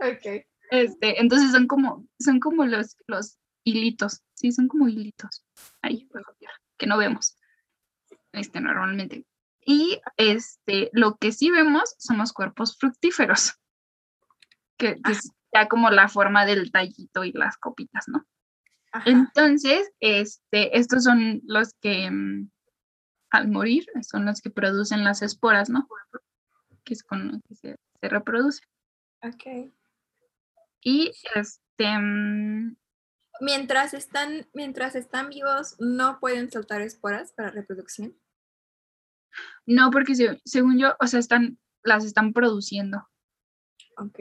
[0.00, 0.44] ok.
[0.70, 5.44] Este, entonces son como, son como los, los hilitos, sí, son como hilitos.
[5.82, 6.08] Ahí,
[6.78, 7.36] que no vemos
[8.34, 9.24] este, normalmente.
[9.64, 13.54] Y este, lo que sí vemos son los cuerpos fructíferos,
[14.76, 18.26] que, es ya como la forma del tallito y las copitas, ¿no?
[19.06, 22.50] Entonces, este, estos son los que mm,
[23.30, 25.88] al morir son los que producen las esporas, ¿no?
[26.84, 28.62] Que es con lo que se, se reproduce.
[29.22, 29.72] Ok.
[30.82, 31.98] Y este.
[31.98, 32.76] Mm,
[33.40, 38.16] mientras están, mientras están vivos, ¿no pueden soltar esporas para reproducción?
[39.66, 43.08] No, porque según yo, o sea, están, las están produciendo.
[43.96, 44.20] Ok.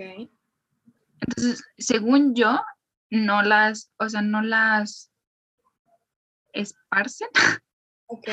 [1.20, 2.62] Entonces, según yo,
[3.10, 5.12] no las, o sea, no las
[6.54, 7.30] esparcen.
[8.06, 8.28] Ok.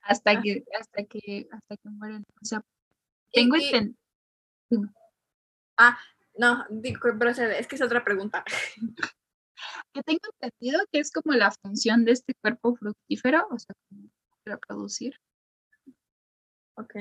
[0.00, 0.42] hasta ah.
[0.42, 2.24] que, hasta que, hasta que mueren.
[2.42, 2.64] O sea,
[3.32, 3.96] tengo entendido.
[5.76, 5.98] Ah,
[6.36, 8.44] no, es que es otra pregunta.
[9.92, 13.74] Que tengo entendido que es como la función de este cuerpo fructífero, o sea,
[14.44, 15.18] reproducir.
[16.76, 16.94] Ok.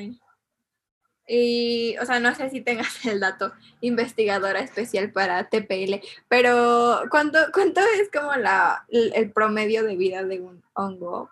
[1.28, 7.38] Y, o sea, no sé si tengas el dato, investigadora especial para TPL, pero ¿cuánto,
[7.54, 11.30] cuánto es como la, el promedio de vida de un hongo?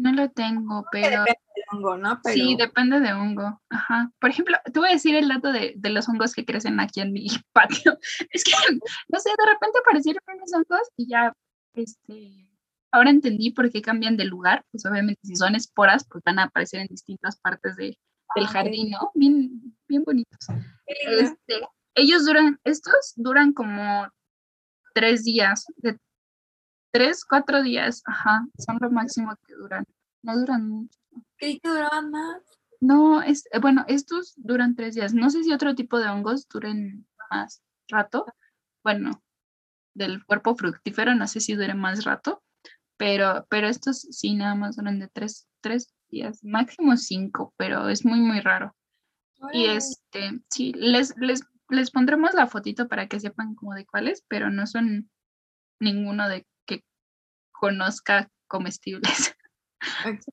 [0.00, 1.24] No lo tengo, pero...
[1.24, 2.20] Depende de hongo, ¿no?
[2.24, 3.60] Sí, depende de hongo.
[3.68, 4.10] Ajá.
[4.18, 7.02] Por ejemplo, te voy a decir el dato de, de, los hongos que crecen aquí
[7.02, 7.98] en mi patio.
[8.30, 11.34] Es que, no sé, de repente aparecieron unos hongos y ya,
[11.74, 12.48] este,
[12.90, 14.64] ahora entendí por qué cambian de lugar.
[14.70, 17.98] Pues obviamente si son esporas, pues van a aparecer en distintas partes de,
[18.36, 19.10] del ah, jardín, ¿no?
[19.14, 20.46] Bien, bien bonitos.
[20.86, 21.60] Este,
[21.94, 24.08] ellos duran, estos duran como
[24.94, 25.98] tres días, de
[26.90, 29.84] tres, cuatro días, ajá, son lo máximo que duran.
[30.22, 30.98] No duran mucho.
[31.36, 32.42] Creí que duraban más.
[32.80, 35.14] No, es, eh, bueno, estos duran tres días.
[35.14, 38.26] No sé si otro tipo de hongos duren más rato.
[38.82, 39.22] Bueno,
[39.94, 42.42] del cuerpo fructífero, no sé si duren más rato,
[42.96, 48.04] pero, pero estos sí nada más duran de tres, tres días, máximo cinco, pero es
[48.04, 48.74] muy, muy raro.
[49.52, 54.24] Y este, sí, les, les, les pondremos la fotito para que sepan como de cuáles,
[54.28, 55.10] pero no son
[55.80, 56.46] ninguno de
[57.60, 59.36] conozca comestibles.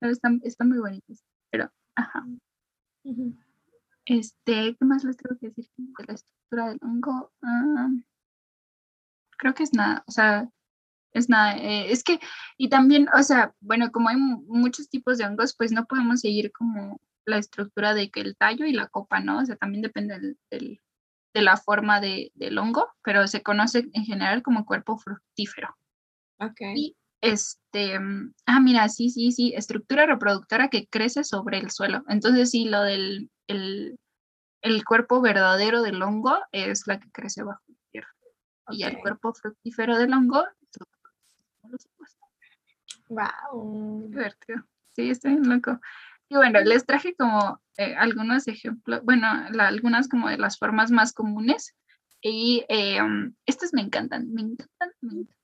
[0.00, 1.24] Pero están, están, muy bonitos.
[1.50, 2.24] Pero, ajá.
[4.06, 7.32] Este, ¿qué más les tengo que decir de la estructura del hongo?
[7.42, 7.90] Ah,
[9.36, 10.48] creo que es nada, o sea,
[11.12, 11.56] es nada.
[11.58, 12.20] Eh, es que,
[12.56, 16.52] y también, o sea, bueno, como hay muchos tipos de hongos, pues no podemos seguir
[16.52, 19.38] como la estructura de que el tallo y la copa, ¿no?
[19.38, 20.18] O sea, también depende
[20.50, 20.80] del,
[21.34, 25.76] de la forma de, del hongo, pero se conoce en general como cuerpo fructífero.
[26.40, 26.60] Ok.
[26.74, 27.98] Y este,
[28.46, 32.02] ah, mira, sí, sí, sí, estructura reproductora que crece sobre el suelo.
[32.08, 33.98] Entonces, sí, lo del el,
[34.84, 38.08] cuerpo verdadero del hongo es la que crece bajo la tierra.
[38.70, 40.44] Y el cuerpo fructífero del hongo
[43.08, 44.08] Wow.
[44.08, 44.62] Divertido.
[44.94, 45.80] Sí, estoy loco.
[46.28, 49.26] Y bueno, les traje como eh, algunos ejemplos, bueno,
[49.58, 51.74] algunas como de las formas más comunes.
[52.22, 53.00] Y eh,
[53.46, 55.39] estas me encantan, me encantan, me encantan.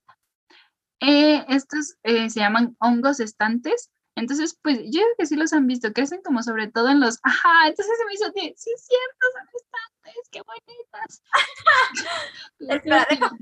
[1.01, 3.91] Eh, estos eh, se llaman hongos estantes.
[4.17, 7.19] Entonces, pues yo creo que sí los han visto, crecen como sobre todo en los,
[7.23, 11.23] ajá, entonces se me hizo de, sí es cierto, son estantes, qué bonitas.
[12.61, 13.39] Espera, déjame,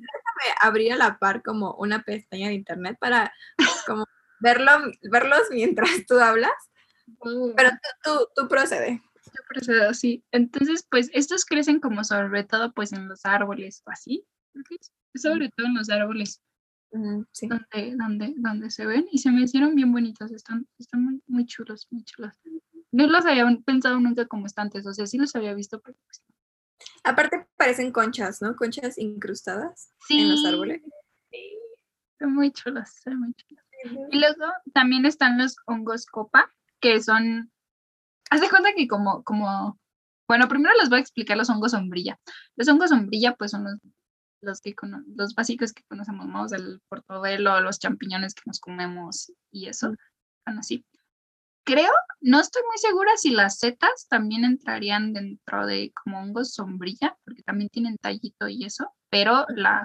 [0.60, 3.32] abrir a la par como una pestaña de internet para
[3.86, 4.04] como
[4.40, 6.52] verlo, verlos mientras tú hablas,
[7.56, 7.70] pero
[8.02, 9.00] tú, tú, procede.
[9.26, 10.24] Yo procedo, sí.
[10.32, 14.26] Entonces, pues estos crecen como sobre todo pues en los árboles o así,
[15.14, 16.42] sobre todo en los árboles
[16.90, 21.46] donde, donde, donde se ven y se me hicieron bien bonitos, están, están muy, muy
[21.46, 22.34] chulos, muy chulos.
[22.92, 26.22] No los había pensado nunca como estantes, o sea, sí los había visto, pero pues
[27.02, 28.56] Aparte parecen conchas, ¿no?
[28.56, 30.82] Conchas incrustadas en los árboles.
[31.30, 31.58] Sí,
[32.18, 33.64] son muy chulos, son muy chulos.
[34.10, 37.52] Y luego también están los hongos copa, que son,
[38.30, 39.78] haz de cuenta que como, como,
[40.26, 42.18] bueno, primero les voy a explicar los hongos sombrilla.
[42.56, 43.78] Los hongos sombrilla pues son los
[44.44, 44.74] los, que
[45.16, 46.46] los básicos que conocemos, ¿no?
[46.54, 49.94] el portobelo, los champiñones que nos comemos y eso,
[50.44, 50.84] bueno, así.
[51.66, 57.16] Creo, no estoy muy segura si las setas también entrarían dentro de como hongos sombrilla,
[57.24, 59.82] porque también tienen tallito y eso, pero la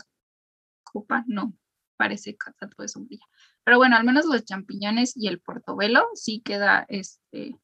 [0.83, 1.53] copa no,
[1.95, 3.25] parece tanto de sombrilla.
[3.63, 7.55] Pero bueno, al menos los champiñones y el portobelo sí queda este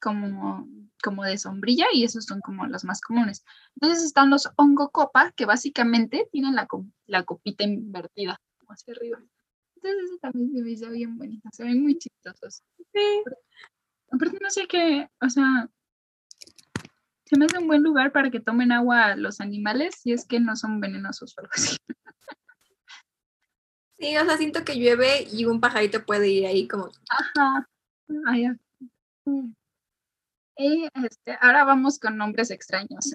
[0.00, 0.68] como,
[1.02, 3.44] como de sombrilla y esos son como los más comunes.
[3.76, 6.66] Entonces están los hongo copa, que básicamente tienen la,
[7.06, 9.18] la copita invertida hacia arriba.
[9.76, 12.62] Entonces eso también se me hizo bien bonito, se ven muy chistosos.
[12.92, 13.22] Sí.
[14.12, 15.70] Aparte no sé qué, o sea,
[17.24, 20.40] se me hace un buen lugar para que tomen agua los animales si es que
[20.40, 21.76] no son venenosos o algo así.
[24.00, 26.88] Sí, o sea, siento que llueve y un pajarito puede ir ahí como.
[27.10, 27.68] Ajá.
[28.26, 28.56] Ay, ya.
[29.26, 29.52] Mm.
[30.60, 33.14] Y este, ahora vamos con nombres extraños.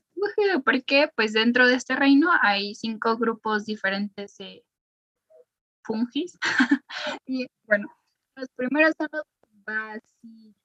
[0.64, 4.66] Porque pues dentro de este reino hay cinco grupos diferentes de
[5.84, 6.39] fungis.
[7.28, 7.88] y bueno,
[8.36, 9.26] los primeros son los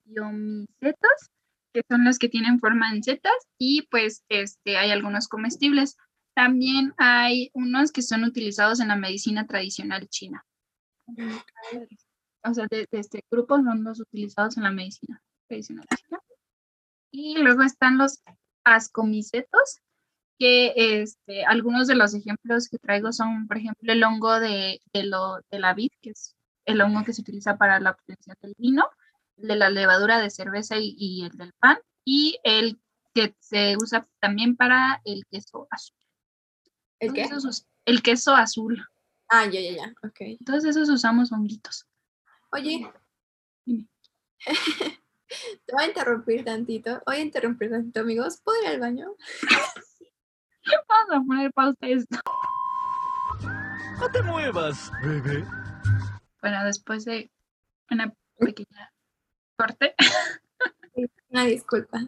[0.06, 1.30] basidiomicetos,
[1.74, 5.98] que son los que tienen forma en setas y pues este, hay algunos comestibles.
[6.34, 10.46] También hay unos que son utilizados en la medicina tradicional china.
[12.42, 16.20] O sea, de, de este grupo son los utilizados en la medicina tradicional china.
[17.12, 18.20] Y luego están los
[18.64, 19.80] ascomicetos,
[20.38, 25.02] que este, algunos de los ejemplos que traigo son, por ejemplo, el hongo de, de,
[25.04, 26.34] lo, de la vid, que es
[26.64, 28.88] el hongo que se utiliza para la obtención del vino,
[29.36, 32.80] el de la levadura de cerveza y, y el del pan, y el
[33.12, 35.96] que se usa también para el queso azul.
[37.00, 37.22] ¿El qué?
[37.22, 38.86] Esos- el queso azul.
[39.28, 39.94] Ah, ya, ya, ya.
[40.02, 40.38] Ok.
[40.44, 41.86] Todos esos usamos honguitos.
[42.52, 42.90] Oye.
[43.64, 43.88] Dime.
[45.66, 47.02] Te voy a interrumpir tantito.
[47.06, 48.40] Voy a interrumpir tantito, amigos.
[48.42, 49.14] ¿Puedo ir al baño?
[50.88, 52.18] Vamos a poner pausa esto.
[54.00, 55.44] No te muevas, bebé.
[56.40, 57.30] Bueno, después de
[57.90, 58.92] una pequeña
[59.56, 59.94] corte.
[61.28, 62.00] Una disculpa.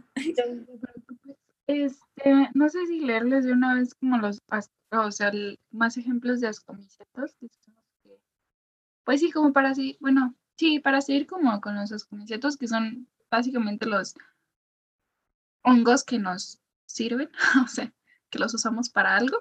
[1.66, 4.40] Este, no sé si leerles de una vez como los,
[4.90, 7.36] o sea, el- más ejemplos de ascomicetos.
[9.04, 13.08] Pues sí, como para así, bueno, sí, para seguir como con los ascomicetos, que son
[13.30, 14.14] básicamente los
[15.62, 17.30] hongos que nos sirven,
[17.64, 17.92] o sea,
[18.30, 19.38] que los usamos para algo.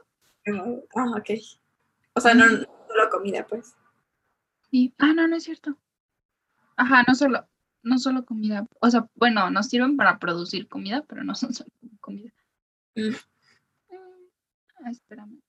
[0.96, 1.30] Ah, ok.
[2.14, 3.76] O sea, no, no solo comida, pues.
[4.72, 5.78] Y, ah, no, no es cierto.
[6.76, 7.48] Ajá, no solo,
[7.84, 8.66] no solo comida.
[8.80, 12.32] O sea, bueno, nos sirven para producir comida, pero no son solo comida.
[12.96, 13.10] Mm.
[13.10, 13.16] Mm,
[14.84, 15.42] ah, espérame.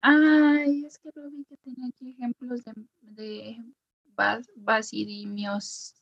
[0.00, 3.58] Ay, es que lo vi que tenía aquí ejemplos de, de
[4.56, 5.94] basidimios,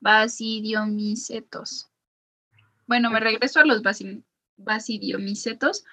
[0.00, 1.90] basidiomicetos.
[2.86, 4.24] Bueno, me regreso a los basi-
[4.56, 5.84] basidiomicetos,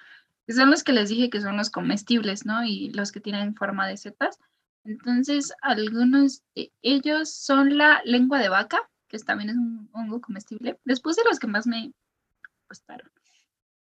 [0.46, 2.64] que son los que les dije que son los comestibles, ¿no?
[2.64, 4.38] Y los que tienen forma de setas.
[4.84, 8.78] Entonces, algunos de ellos son la lengua de vaca,
[9.08, 10.78] que también es un hongo comestible.
[10.84, 11.92] Después de los que más me
[12.68, 13.10] gustaron.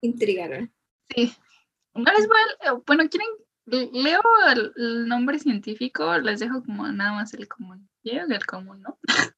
[0.01, 0.74] Intrigaron.
[1.14, 1.34] Sí.
[1.93, 3.28] No les voy a, bueno, quieren,
[3.66, 7.88] leo el, el nombre científico, les dejo como nada más el común.
[8.03, 8.97] Yo que el común, ¿no?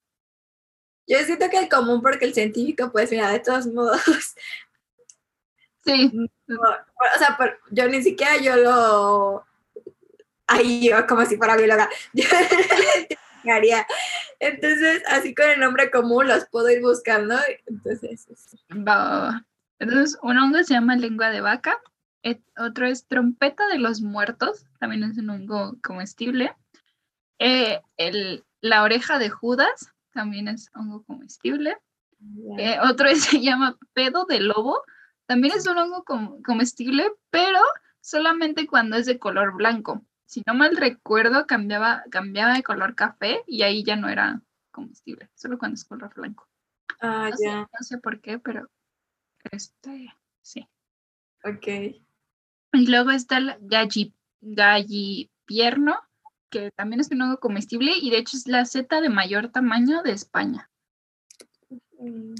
[1.08, 4.02] Yo siento que el común, porque el científico, pues mira, de todos modos,
[5.86, 6.12] Sí,
[6.50, 9.46] o sea, por- yo ni siquiera yo lo,
[10.48, 12.24] ahí yo como si fuera bióloga, yo
[13.54, 13.86] haría.
[14.40, 17.38] Entonces, así con el nombre común los puedo ir buscando.
[17.68, 18.58] Entonces, sí.
[18.74, 19.46] va.
[19.78, 21.80] Entonces, un hongo se llama lengua de vaca,
[22.26, 26.56] et- otro es trompeta de los muertos, también es un hongo comestible.
[27.40, 31.78] Eh, el, la oreja de Judas también es hongo comestible.
[32.58, 34.82] Eh, otro es- se llama pedo de lobo.
[35.28, 37.60] También es un hongo com- comestible, pero
[38.02, 40.04] solamente cuando es de color blanco.
[40.26, 45.30] Si no mal recuerdo, cambiaba, cambiaba de color café y ahí ya no era comestible,
[45.36, 46.48] solo cuando es color blanco.
[47.02, 48.70] Ah, No sé, ya, no sé por qué, pero
[49.52, 50.68] este, sí.
[51.44, 51.68] ok.
[52.76, 55.98] Y luego está el galli, gallipierno,
[56.50, 60.04] que también es un hongo comestible y de hecho es la seta de mayor tamaño
[60.04, 60.70] de España.
[62.00, 62.36] Mm,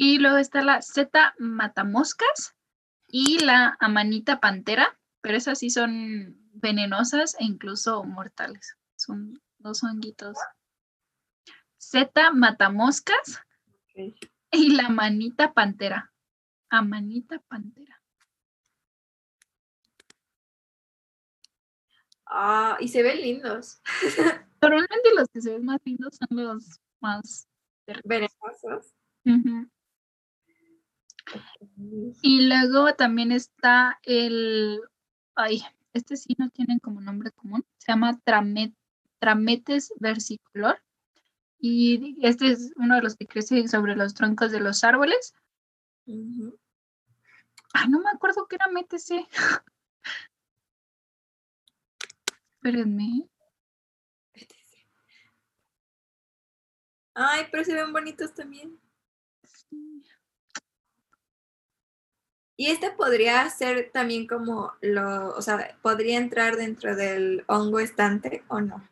[0.00, 2.54] Y luego está la Z matamoscas
[3.08, 8.76] y la amanita pantera, pero esas sí son venenosas e incluso mortales.
[8.96, 10.36] Son dos honguitos.
[11.78, 13.40] Z matamoscas
[13.96, 14.14] ok.
[14.52, 16.12] y la manita pantera.
[16.68, 17.87] Amanita pantera.
[22.30, 23.80] Ah, y se ven lindos,
[24.60, 27.48] Normalmente los que se ven más lindos son los más
[28.04, 28.94] venenosos.
[32.22, 34.80] Y luego también está el,
[35.34, 35.62] ay,
[35.94, 38.74] este sí no tiene como nombre común, se llama Tramet,
[39.18, 40.82] Trametes versicolor.
[41.60, 45.34] Y este es uno de los que crece sobre los troncos de los árboles.
[46.06, 46.56] Ujú.
[47.74, 49.26] Ah, no me acuerdo qué era métese.
[52.62, 53.28] Espérenme.
[57.14, 58.80] Ay, pero se ven bonitos también.
[59.44, 60.02] Sí.
[62.56, 68.42] Y este podría ser también como lo, o sea, podría entrar dentro del hongo estante
[68.48, 68.88] o no.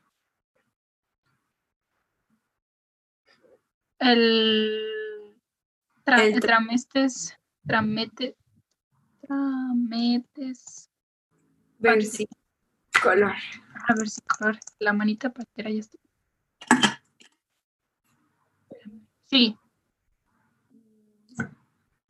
[3.99, 4.81] El,
[6.05, 7.37] tra- El tra- tramestes,
[7.67, 8.37] tramete,
[9.27, 10.89] trametes,
[13.03, 13.33] Color.
[13.89, 14.59] A ver si color.
[14.79, 15.99] La manita patera ya está.
[19.27, 19.57] Sí.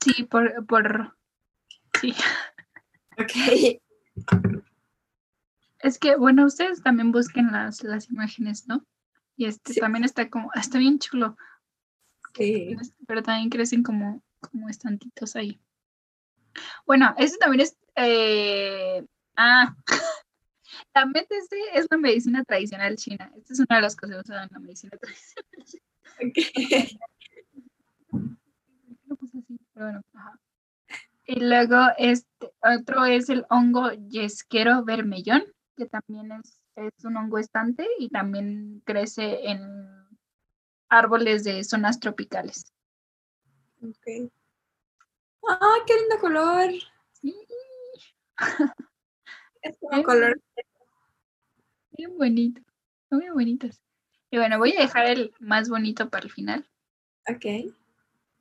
[0.01, 1.17] Sí, por, por.
[2.01, 2.15] Sí.
[3.19, 3.81] Ok.
[5.79, 8.85] Es que, bueno, ustedes también busquen las, las imágenes, ¿no?
[9.37, 9.81] Y este Sí.
[9.81, 11.37] también está como, está bien chulo,
[12.35, 12.75] Sí.
[13.07, 15.61] pero también crecen como, como estantitos ahí.
[16.87, 19.07] Bueno, este también es, eh,
[19.37, 19.77] ah,
[20.93, 23.33] también este es la medicina tradicional china.
[23.37, 25.83] Esta es una de las cosas usadas en la medicina tradicional china.
[26.23, 26.39] Ok.
[29.07, 30.39] Lo puse así, pero bueno, ajá.
[31.27, 35.43] Y luego este otro es el hongo yesquero vermellón,
[35.77, 39.61] que también es, es un hongo estante y también crece en
[40.89, 42.73] árboles de zonas tropicales.
[43.83, 44.31] Ok.
[45.49, 46.71] ¡Ah, qué lindo color!
[47.13, 47.35] Sí,
[49.67, 50.41] Es como color.
[51.97, 52.63] Bien bonito,
[53.09, 53.81] son muy bonitos.
[54.31, 56.69] Y bueno, voy a dejar el más bonito para el final.
[57.29, 57.75] Ok.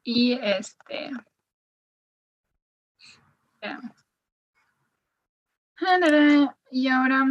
[0.04, 1.12] Y este.
[3.62, 4.06] veamos.
[6.72, 7.26] Y ahora.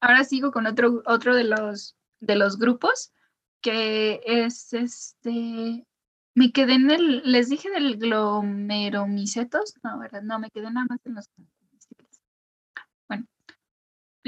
[0.00, 3.12] Ahora sigo con otro, otro de los de los grupos.
[3.60, 5.84] Que es este.
[6.34, 7.22] Me quedé en el.
[7.24, 9.74] Les dije del glomeromicetos.
[9.82, 10.22] No, ¿verdad?
[10.22, 11.28] No, me quedé nada más en los.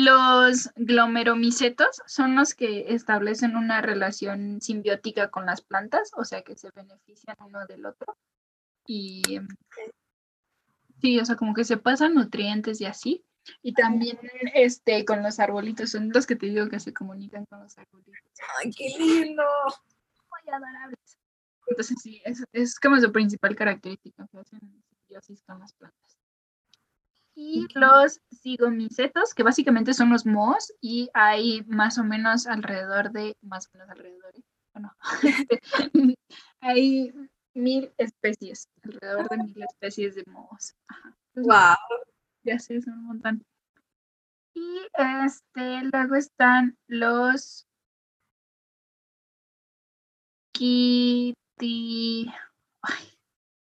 [0.01, 6.57] Los glomeromicetos son los que establecen una relación simbiótica con las plantas, o sea que
[6.57, 8.17] se benefician uno del otro.
[8.87, 9.21] Y
[11.03, 13.27] sí, o sea, como que se pasan nutrientes y así.
[13.61, 14.19] Y también
[14.55, 18.17] este con los arbolitos, son los que te digo que se comunican con los arbolitos.
[18.59, 19.43] ¡Ay, qué lindo!
[20.31, 21.19] Muy adorables.
[21.67, 26.20] Entonces sí, es, es como su principal característica, que hacen simbiosis con las plantas.
[27.43, 33.35] Y los cigomicetos, que básicamente son los mohos, y hay más o menos alrededor de,
[33.41, 34.43] más o menos alrededor, ¿eh?
[34.75, 34.95] bueno,
[35.49, 35.61] este,
[36.61, 37.15] hay
[37.55, 40.75] mil especies, alrededor de mil especies de mohos.
[40.87, 41.17] Ajá.
[41.35, 41.77] ¡Wow!
[42.43, 43.47] ya sé, son un montón.
[44.53, 47.67] Y este, luego están los
[50.53, 52.31] Kiti.
[52.83, 53.05] Ay,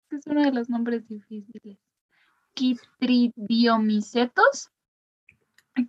[0.10, 1.91] es uno de los nombres difíciles.
[2.54, 4.70] Quitridiomicetos.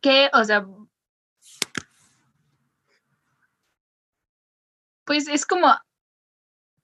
[0.01, 0.65] Que, o sea.
[5.05, 5.69] Pues es como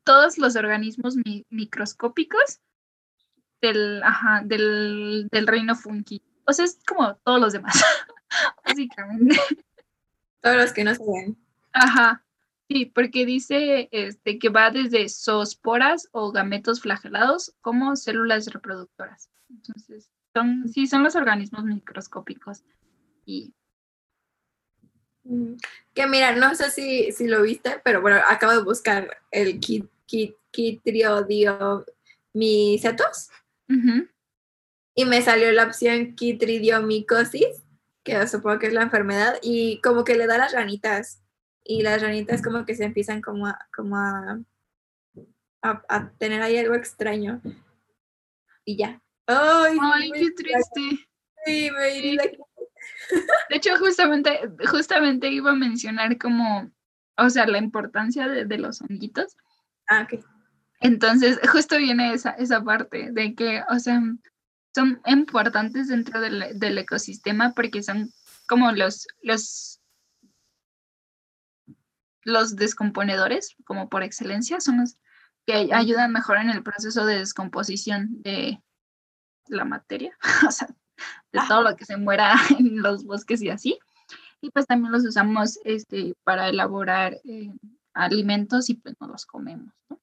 [0.04, 2.60] todos los organismos mi- microscópicos
[3.60, 6.22] del, ajá, del, del reino fungi.
[6.46, 7.74] O sea, es como todos los demás,
[8.64, 9.36] básicamente.
[10.40, 11.36] Todos los que no se ven.
[11.72, 12.24] Ajá.
[12.68, 19.30] Sí, porque dice este, que va desde zoosporas o gametos flagelados como células reproductoras.
[19.50, 22.64] Entonces, son, sí, son los organismos microscópicos.
[23.24, 23.52] Y
[25.28, 25.56] Mm,
[25.94, 29.86] Que mira, no sé si, si lo viste, pero bueno, acabo de buscar el kit,
[30.06, 30.34] kit,
[34.94, 37.62] y me salió la opción quitridiomicosis,
[38.02, 41.22] que supongo que es la enfermedad, y como que le da las ranitas.
[41.62, 44.40] Y las ranitas como que se empiezan como a, como a,
[45.60, 47.42] a, a tener ahí algo extraño.
[48.64, 49.02] Y ya.
[49.28, 50.10] ¡Ay!
[50.12, 51.06] Qué triste.
[51.44, 52.24] sí, me la-
[53.50, 56.70] De hecho, justamente, justamente iba a mencionar como,
[57.16, 59.36] o sea, la importancia de, de los honguitos.
[59.88, 60.24] Ah, ok.
[60.80, 64.00] Entonces, justo viene esa, esa parte de que, o sea,
[64.74, 68.10] son importantes dentro del, del ecosistema porque son
[68.46, 69.80] como los, los,
[72.22, 74.96] los descomponedores, como por excelencia, son los
[75.46, 78.62] que ay- ayudan mejor en el proceso de descomposición de
[79.48, 80.16] la materia,
[80.48, 80.68] o sea,
[81.32, 83.78] de todo lo que se muera en los bosques y así.
[84.40, 87.52] Y pues también los usamos este, para elaborar eh,
[87.92, 90.00] alimentos y pues no los comemos, ¿no?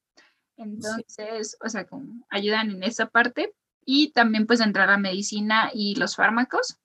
[0.58, 3.54] Entonces, o sea, como ayudan en esa parte
[3.86, 6.78] y también pues entrar la medicina y los fármacos.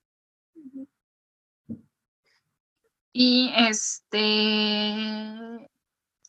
[3.12, 4.94] Y este,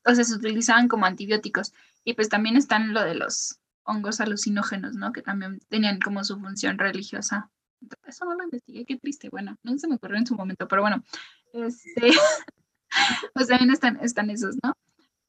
[0.06, 1.74] o sea, se utilizaban como antibióticos.
[2.04, 5.12] Y pues también están lo de los hongos alucinógenos, ¿no?
[5.12, 7.50] Que también tenían como su función religiosa.
[8.06, 9.30] Eso no lo investigué, qué triste.
[9.30, 11.04] Bueno, no se me ocurrió en su momento, pero bueno,
[11.54, 12.12] este,
[13.34, 14.74] pues también están, están esos, ¿no?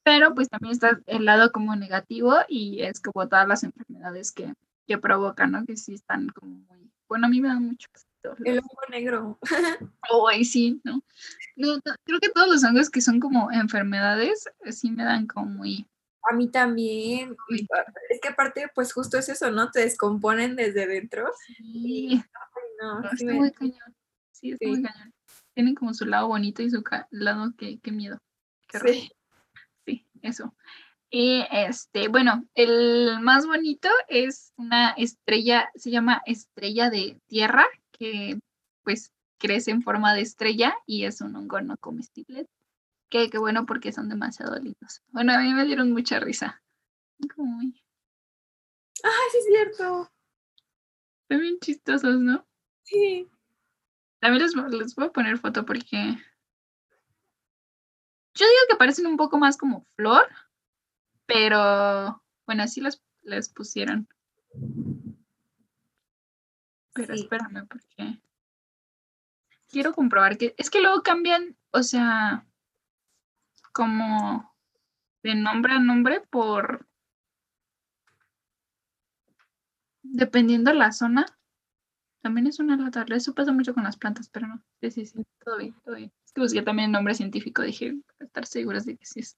[0.05, 4.53] Pero pues también está el lado como negativo y es como todas las enfermedades que,
[4.87, 5.65] que provocan, ¿no?
[5.65, 7.89] Que sí están como muy, bueno, a mí me dan mucho
[8.43, 9.39] El hongo negro.
[10.11, 11.03] Oh, sí, ¿no?
[11.57, 15.27] No, no, Creo que todos los hongos que son como enfermedades eh, sí me dan
[15.27, 15.87] como muy...
[16.31, 17.37] A mí también.
[18.11, 19.70] Es que aparte, pues justo es eso, ¿no?
[19.70, 21.31] Te descomponen desde dentro.
[21.57, 22.23] Sí,
[22.81, 23.97] No, no, sí está me- muy cañón.
[24.33, 24.66] Sí, es Sí.
[24.66, 25.12] muy cañón.
[25.55, 28.18] Tienen como su lado bonito y su lado que, qué miedo.
[28.68, 29.12] Qué Sí.
[29.85, 30.55] Sí, eso.
[31.11, 38.39] Y este, bueno, el más bonito es una estrella, se llama estrella de tierra, que
[38.83, 42.47] pues crece en forma de estrella y es un hongo no comestible.
[43.13, 45.03] Que, que bueno porque son demasiado lindos.
[45.09, 46.63] Bueno, a mí me dieron mucha risa.
[47.29, 47.75] Ay,
[49.31, 50.11] sí es cierto.
[51.25, 52.47] Están bien chistosos, ¿no?
[52.85, 53.29] Sí.
[54.19, 55.97] También les, les voy a poner foto porque
[58.35, 60.27] yo digo que parecen un poco más como flor,
[61.27, 64.09] pero bueno, así les, les pusieron.
[66.95, 67.21] Pero Sí.
[67.25, 68.23] espérame porque
[69.69, 72.47] quiero comprobar que es que luego cambian, o sea,
[73.73, 74.53] como
[75.23, 76.87] de nombre a nombre por
[80.03, 81.27] dependiendo la zona.
[82.23, 83.05] También es una lata.
[83.09, 84.62] Eso pasa mucho con las plantas, pero no.
[84.81, 85.23] Sí, sí, sí.
[85.45, 86.12] Todo bien, todo bien.
[86.25, 87.62] Es que busqué también el nombre científico.
[87.62, 89.37] Dije, para estar seguras de que sí es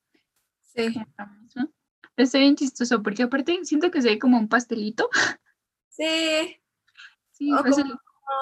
[0.61, 0.89] Sí.
[1.41, 1.69] misma.
[2.17, 5.09] Está bien chistoso, porque aparte siento que se ve como un pastelito.
[5.89, 6.57] Sí.
[7.31, 7.85] Sí, O es el-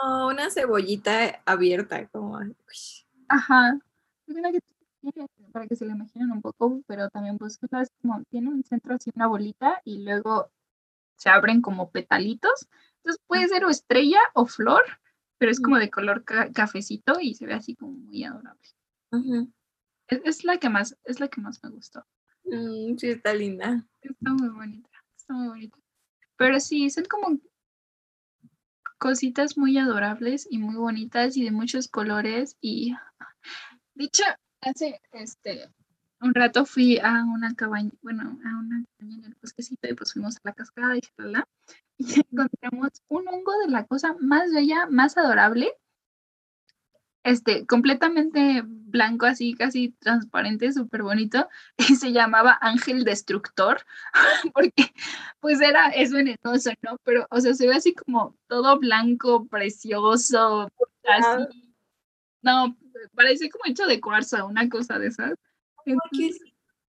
[0.02, 2.38] como una cebollita abierta, como.
[2.38, 2.54] uy.
[3.28, 3.78] Ajá.
[4.26, 5.12] Que
[5.52, 8.94] para que se lo imaginen un poco, pero también pues es como tiene un centro
[8.94, 10.50] así una bolita y luego
[11.16, 12.68] se abren como petalitos.
[12.96, 14.82] Entonces puede ser o estrella o flor,
[15.38, 18.60] pero es como de color ca- cafecito y se ve así como muy adorable.
[19.12, 19.52] Ujú.
[20.08, 22.04] Es, es la que más, es la que más me gustó.
[22.44, 23.86] Mm, sí, está linda.
[24.00, 25.78] Está muy bonita, está muy bonita.
[26.36, 27.38] Pero sí, son como
[28.98, 32.56] cositas muy adorables y muy bonitas y de muchos colores.
[32.60, 32.94] Y
[33.94, 34.22] de hecho,
[34.62, 35.68] hace este
[36.20, 40.12] un rato fui a una cabaña, bueno, a una cabaña en el bosquecito y pues
[40.12, 41.00] fuimos a la cascada y
[41.98, 45.72] y encontramos un hongo de la cosa más bella, más adorable.
[47.24, 51.48] Este, completamente blanco, así casi transparente, súper bonito,
[51.78, 53.84] y se llamaba Ángel Destructor,
[54.54, 54.92] porque
[55.40, 56.98] pues era, es venenoso, ¿no?
[57.04, 60.68] Pero, o sea, se ve así como todo blanco, precioso,
[61.04, 61.71] así.
[62.42, 62.76] No,
[63.14, 65.34] parece como hecho de cuarzo, una cosa de esas.
[65.86, 66.40] Entonces,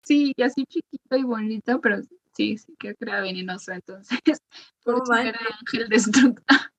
[0.03, 2.01] sí, y así chiquito y bonito, pero
[2.35, 4.19] sí, sí que era venenoso, entonces,
[4.85, 5.41] por eso era.
[5.61, 6.45] Ángel Destructor.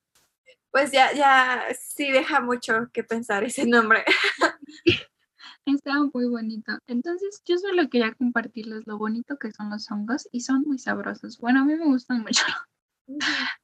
[0.72, 4.04] Pues ya, ya sí deja mucho que pensar ese nombre.
[5.64, 6.72] Estaba muy bonito.
[6.86, 11.38] Entonces, yo solo quería compartirles lo bonito que son los hongos y son muy sabrosos.
[11.38, 12.44] Bueno, a mí me gustan mucho.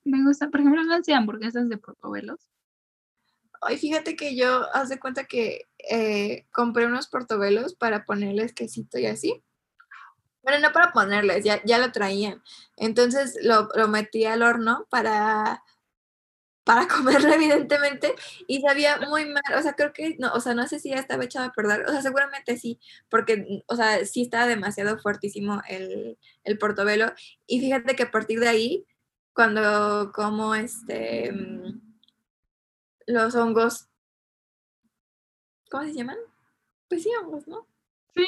[0.05, 2.48] Me gustan, por ejemplo, las de hamburguesas de portobelos.
[3.62, 8.98] Ay, fíjate que yo, haz de cuenta que eh, compré unos portobelos para ponerles quesito
[8.98, 9.42] y así.
[10.42, 12.42] Bueno, no para ponerles, ya, ya lo traían.
[12.76, 15.62] Entonces lo, lo metí al horno para,
[16.64, 18.14] para comerlo, evidentemente,
[18.48, 19.42] y sabía muy mal.
[19.56, 21.86] O sea, creo que, no, o sea, no sé si ya estaba echado a perder.
[21.86, 27.12] O sea, seguramente sí, porque, o sea, sí estaba demasiado fuertísimo el, el portobelo.
[27.46, 28.86] Y fíjate que a partir de ahí,
[29.34, 31.91] cuando como este mm,
[33.12, 33.88] los hongos,
[35.70, 36.18] ¿cómo se llaman?
[36.88, 37.66] Pues sí, hongos, ¿no?
[38.14, 38.26] Sí,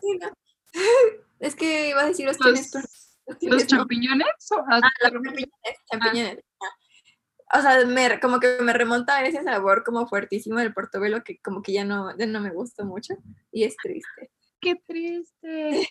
[0.00, 0.32] Sí, ¿no?
[1.38, 2.86] Es que iba a decir los los, tienes, pero
[3.26, 3.78] los los no.
[3.78, 4.26] champiñones.
[4.50, 5.50] ¿o a- Ah, los champiñones,
[5.90, 6.44] champiñones.
[6.60, 7.58] ah.
[7.58, 11.38] O sea, me, como que me remonta a ese sabor como fuertísimo del portobelo que
[11.40, 13.14] como que ya no, ya no me gustó mucho
[13.52, 14.30] y es triste.
[14.60, 15.88] Qué triste.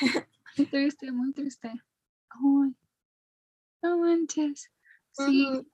[0.56, 1.68] Muy triste, muy triste.
[2.28, 2.74] Ay,
[3.82, 4.70] no manches.
[5.12, 5.66] Sí.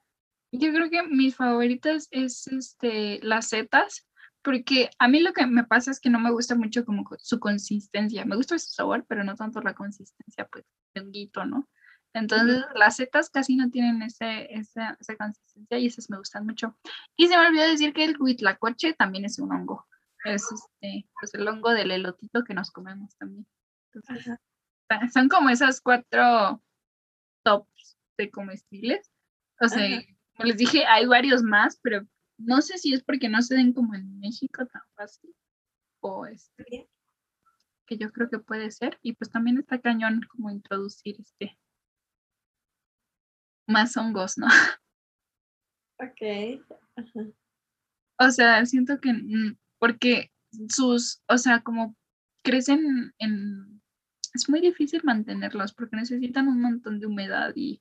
[0.59, 4.07] Yo creo que mis favoritas es este las setas,
[4.43, 7.17] porque a mí lo que me pasa es que no me gusta mucho como co-
[7.19, 8.25] su consistencia.
[8.25, 11.69] Me gusta su sabor, pero no tanto la consistencia, pues, de honguito, ¿no?
[12.15, 16.79] Entonces, las setas casi no tienen ese, esa, esa consistencia y esas me gustan mucho.
[17.17, 19.87] Y se me olvidó decir que el huitlacoche también es un hongo.
[20.25, 23.47] Es este, pues el hongo del elotito que nos comemos también.
[23.93, 24.39] Entonces,
[25.13, 26.63] son como esas cuatro
[27.45, 29.13] tops de comestibles.
[29.61, 30.03] O sea.
[30.37, 32.07] Como les dije, hay varios más, pero
[32.39, 35.35] no sé si es porque no se den como en México tan fácil.
[36.01, 36.89] O este,
[37.87, 38.99] que yo creo que puede ser.
[39.03, 41.59] Y pues también está cañón como introducir este
[43.67, 44.47] más hongos, ¿no?
[45.99, 46.61] Ok.
[48.19, 50.31] O sea, siento que mm, porque
[50.69, 51.97] sus, o sea, como
[52.43, 53.83] crecen en,
[54.35, 57.81] es muy difícil mantenerlos porque necesitan un montón de humedad y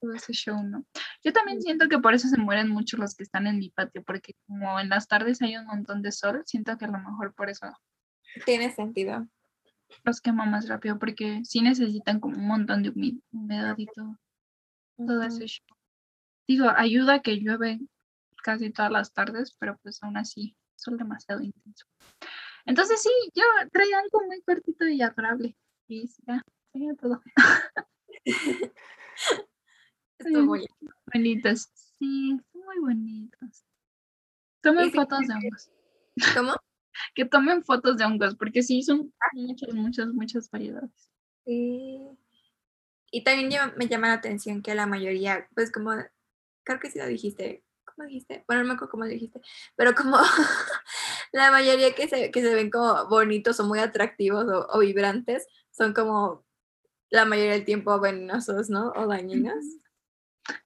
[0.00, 0.84] todo ese show, ¿no?
[1.22, 4.02] Yo también siento que por eso se mueren mucho los que están en mi patio,
[4.04, 7.34] porque como en las tardes hay un montón de sol, siento que a lo mejor
[7.34, 7.66] por eso
[8.44, 9.26] Tiene sentido.
[10.04, 12.90] los quema más rápido, porque sí necesitan como un montón de
[13.32, 14.18] humedad y todo,
[14.96, 15.76] todo ese show.
[16.46, 17.80] Digo, ayuda que llueve
[18.42, 21.86] casi todas las tardes, pero pues aún así son demasiado intenso.
[22.64, 25.56] Entonces sí, yo traía algo muy cortito y adorable.
[25.88, 26.42] Y ya,
[26.72, 27.22] sería todo.
[30.18, 30.66] Estuvo muy
[31.12, 31.68] Bonitos.
[31.98, 33.64] Sí, son muy bonitos.
[34.60, 35.70] Tomen fotos de hongos.
[36.34, 36.54] ¿Cómo?
[37.14, 40.90] Que tomen fotos de hongos, porque sí, son muchas, muchas, muchas variedades.
[41.44, 42.00] Sí.
[43.12, 45.92] Y también yo- me llama la atención que la mayoría, pues como,
[46.64, 48.44] creo que sí lo dijiste, ¿cómo dijiste?
[48.48, 49.40] Bueno, no me acuerdo cómo lo dijiste,
[49.76, 50.16] pero como
[51.32, 55.46] la mayoría que se, que se ven como bonitos o muy atractivos o, o vibrantes,
[55.70, 56.44] son como
[57.10, 58.90] la mayoría del tiempo venenosos, ¿no?
[58.96, 59.64] O dañinos.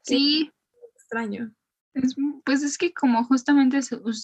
[0.03, 0.53] Sí,
[0.95, 1.53] Extraño.
[1.95, 3.81] Es pues es que como justamente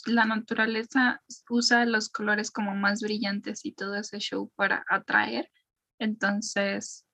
[0.07, 5.51] la naturaleza usa los colores como más brillantes y todo ese show para atraer,
[5.99, 7.05] entonces,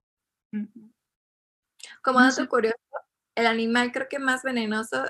[2.03, 2.49] Como No dato sé.
[2.49, 2.76] curioso,
[3.34, 5.05] el animal creo que más venenoso,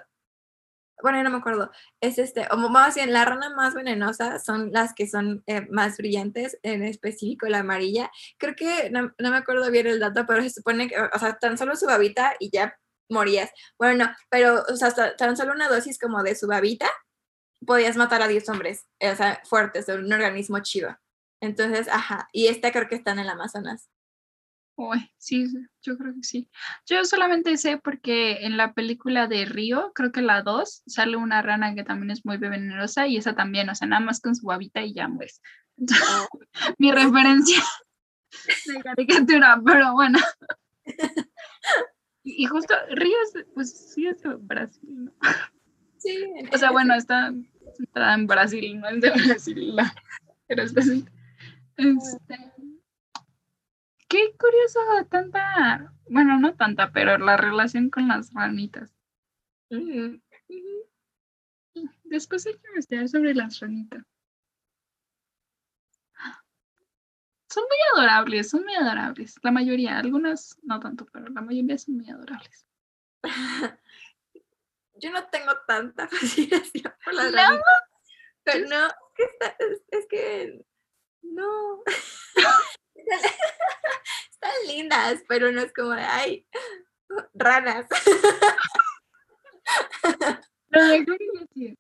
[1.03, 1.71] bueno, no me acuerdo,
[2.01, 5.99] es este, o más bien la rana más venenosa son las que son eh, más
[5.99, 8.11] brillantes, en específico la amarilla.
[8.39, 11.37] Creo que no, no me acuerdo bien el dato, pero se supone que, o sea,
[11.39, 12.75] tan solo su babita y ya
[13.11, 13.51] morías.
[13.79, 16.89] Bueno, no, pero, o sea, hasta- tan solo una dosis como de su babita
[17.67, 20.97] podías matar a 10 hombres, eh, o sea, fuertes, de un organismo chido.
[21.41, 23.89] Entonces, ajá, y esta creo que está en el Amazonas.
[24.77, 25.47] uy, sí,
[25.83, 26.51] yo creo que sí.
[26.87, 31.43] Yo solamente sé porque en la película de Río, creo que la 2, sale una
[31.43, 34.47] rana que también es muy venenosa y esa también, o sea, nada más con su
[34.47, 35.41] babita y ya pues.
[36.79, 37.63] Mi referencia
[38.67, 40.19] de caricatura, pero bueno.
[42.25, 45.13] Y justo Río, es, pues sí es de Brasil, ¿no?
[45.99, 46.17] Sí,
[46.53, 47.33] O sea, bueno, está
[47.77, 49.95] centrada en Brasil, no es de Brasil, la-
[50.47, 51.05] pero está este,
[54.09, 58.95] Qué curioso tanta, bueno, no tanta, pero la relación con las ranitas.
[59.71, 60.21] Ujú.
[62.05, 64.05] Después hay que investigar sobre las ranitas.
[67.55, 69.37] Son muy adorables, son muy adorables.
[69.45, 72.67] La mayoría, algunas no tanto, pero la mayoría son muy adorables.
[74.95, 77.37] Yo no tengo tanta fascinación por las ¿No?
[77.37, 77.65] ranitas.
[78.43, 80.65] Pero no, es que, está- es, es que
[81.23, 81.85] no.
[84.31, 86.49] Están lindas, pero no es como de, ay,
[87.35, 87.87] ranas.
[90.71, 91.79] No, creo que sí.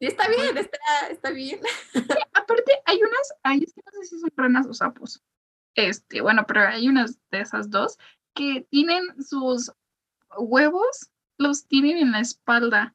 [0.00, 0.78] Y está bien, está,
[1.10, 1.60] está bien.
[2.32, 5.22] Aparte, hay unas, ay, es que no sé si son ranas o sapos.
[5.74, 7.98] Este, bueno, pero hay unas de esas dos
[8.34, 9.72] que tienen sus
[10.36, 12.94] huevos, los tienen en la espalda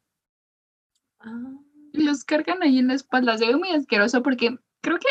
[1.94, 3.38] y los cargan ahí en la espalda.
[3.38, 5.08] Se ve muy asqueroso porque creo que,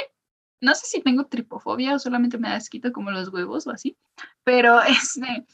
[0.61, 3.97] no sé si tengo tripofobia o solamente me da asquito como los huevos o así,
[4.45, 5.47] pero este,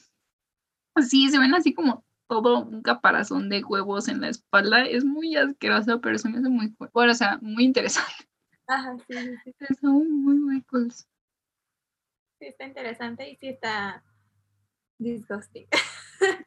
[1.03, 4.85] sí, se ven así como todo un caparazón de huevos en la espalda.
[4.85, 6.91] Es muy asqueroso, pero se me hace muy, cool.
[6.93, 8.29] bueno, o sea, muy interesante.
[8.67, 9.15] Ajá, sí,
[9.45, 10.93] sí, Son muy, muy cool.
[10.93, 11.07] sí,
[12.41, 14.05] está interesante y sí está
[14.99, 15.67] disgusting.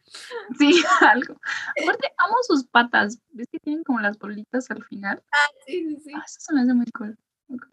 [0.59, 1.39] Sí, algo.
[1.81, 3.19] Aparte, amo sus patas.
[3.29, 5.23] ¿Ves que tienen como las bolitas al final?
[5.65, 6.11] Sí, sí, sí.
[6.13, 7.17] Ah, eso se me hace muy cool.
[7.47, 7.71] muy cool.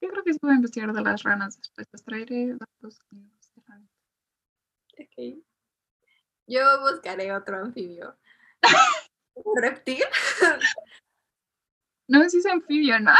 [0.00, 1.88] Yo creo que sí voy a investigar de las ranas después.
[1.92, 3.00] Les traeré datos.
[3.10, 3.90] de ranas.
[4.98, 5.42] Ok.
[6.46, 8.16] Yo buscaré otro anfibio.
[9.34, 10.02] ¿Un reptil?
[12.08, 13.12] No, sí es anfibio, ¿no?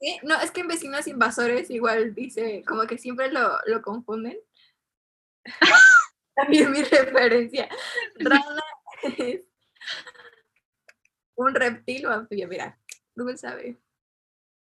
[0.00, 4.38] Sí, No, es que en vecinos invasores igual dice, como que siempre lo, lo confunden.
[6.34, 7.68] También mi referencia.
[8.16, 8.62] Rana
[9.16, 9.46] es
[11.34, 12.48] un reptil o anfibio.
[12.48, 12.78] Mira,
[13.14, 13.78] Google sabe.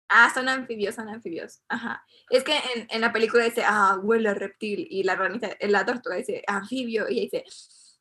[0.07, 1.61] Ah, son anfibios, son anfibios.
[1.67, 2.05] Ajá.
[2.29, 4.87] Es que en, en la película dice, ah, huele reptil.
[4.89, 7.09] Y la ranita, eh, la tortuga dice, anfibio.
[7.09, 7.43] Y dice,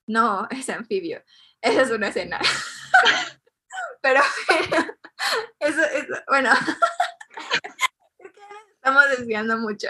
[0.07, 1.22] no, es anfibio.
[1.61, 2.40] Esa es una escena.
[4.02, 4.20] Pero,
[5.61, 6.50] eso, eso, bueno.
[8.74, 9.88] Estamos desviando mucho.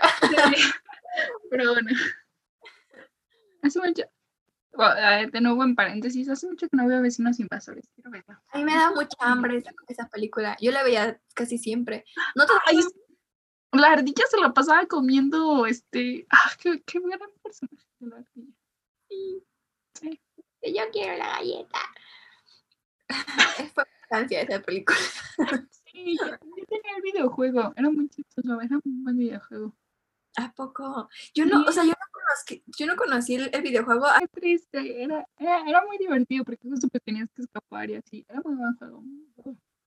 [1.51, 1.91] Pero bueno.
[3.63, 4.14] Hace mucho.
[5.33, 7.89] De nuevo en paréntesis, hace mucho que no veo vecinos invasores.
[7.95, 8.43] Quiero verla.
[8.53, 10.57] A mí me da mucha hambre esa, esa película.
[10.61, 12.05] Yo la veía casi siempre.
[12.35, 12.81] No te Ay,
[13.73, 16.27] la ardilla se la pasaba comiendo este.
[16.31, 18.55] Ah, qué, qué gran personaje de la ardilla.
[19.95, 20.21] Sí.
[20.63, 21.79] yo quiero la galleta.
[23.75, 24.99] Fue infancia esa película.
[25.95, 26.27] Sí, yo,
[26.67, 27.73] tenía el videojuego.
[27.77, 28.61] Era muy chistoso.
[28.61, 29.77] Era un buen videojuego.
[30.37, 31.09] ¿A poco?
[31.35, 34.07] Yo no, o sea, yo no conocí, yo no conocí el, el videojuego.
[34.19, 35.03] Qué triste.
[35.03, 38.25] Era, era, era muy divertido porque justo que tenías que escapar y así.
[38.29, 39.05] Era muy bueno,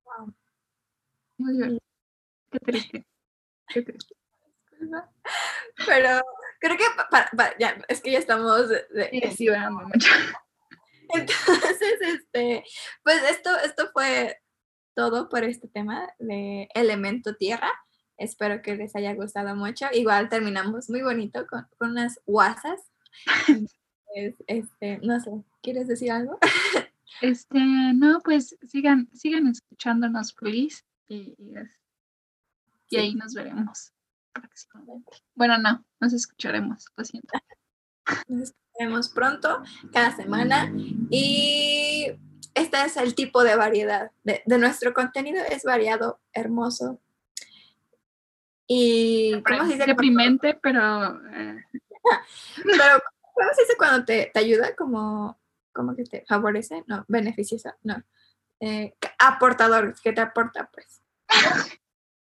[0.03, 0.33] wow.
[1.37, 1.79] muy divertido.
[2.51, 3.07] Qué triste.
[3.67, 4.15] Qué triste.
[5.85, 6.21] Pero
[6.59, 9.83] creo que pa- pa- pa- ya, es que ya estamos de- de- Sí, sí, veamos
[9.85, 10.07] mucho.
[11.09, 12.63] Entonces, este,
[13.03, 14.37] pues esto, esto fue
[14.93, 17.71] todo por este tema de elemento tierra.
[18.17, 19.85] Espero que les haya gustado mucho.
[19.93, 22.81] Igual terminamos muy bonito con, con unas guasas.
[24.47, 26.39] este, no sé, ¿quieres decir algo?
[27.21, 30.83] Este, no, pues sigan, sigan escuchándonos, please.
[31.07, 31.53] Y, y,
[32.89, 33.91] y ahí nos veremos
[34.33, 35.13] próximamente.
[35.33, 37.29] Bueno, no, nos escucharemos, lo siento.
[38.27, 40.71] Nos escucharemos pronto, cada semana.
[41.09, 42.07] Y
[42.53, 45.43] este es el tipo de variedad de, de nuestro contenido.
[45.49, 47.01] Es variado, hermoso.
[48.67, 49.85] Y ¿cómo se dice?
[49.85, 51.21] Deprimente, pero.
[51.33, 51.63] Eh.
[52.63, 53.03] pero,
[53.33, 54.75] ¿cómo se dice cuando te, te ayuda?
[54.75, 55.39] Como,
[55.71, 58.03] como que te favorece, no, beneficiosa, no.
[58.59, 61.01] Eh, aportador, que te aporta, pues.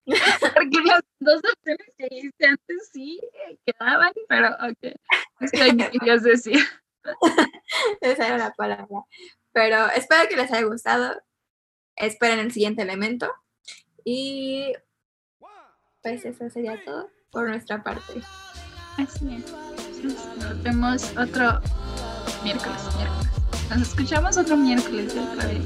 [0.05, 3.20] Porque las dos opciones que hice antes sí
[3.64, 4.95] quedaban, pero ok.
[5.41, 6.59] Es que que querías decir.
[8.01, 9.05] Esa era la palabra.
[9.53, 11.22] Pero espero que les haya gustado.
[11.97, 13.33] Esperen el siguiente elemento.
[14.05, 14.72] Y
[16.09, 18.23] pues eso sería todo por nuestra parte.
[18.97, 19.53] Así es.
[20.43, 21.61] Nos vemos otro
[22.43, 23.69] miércoles, miércoles.
[23.69, 25.61] Nos escuchamos otro miércoles otra vez.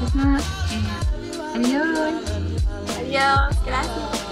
[0.00, 0.40] Pues nada,
[0.72, 2.14] eh, adiós.
[2.98, 4.23] Adiós, gracias.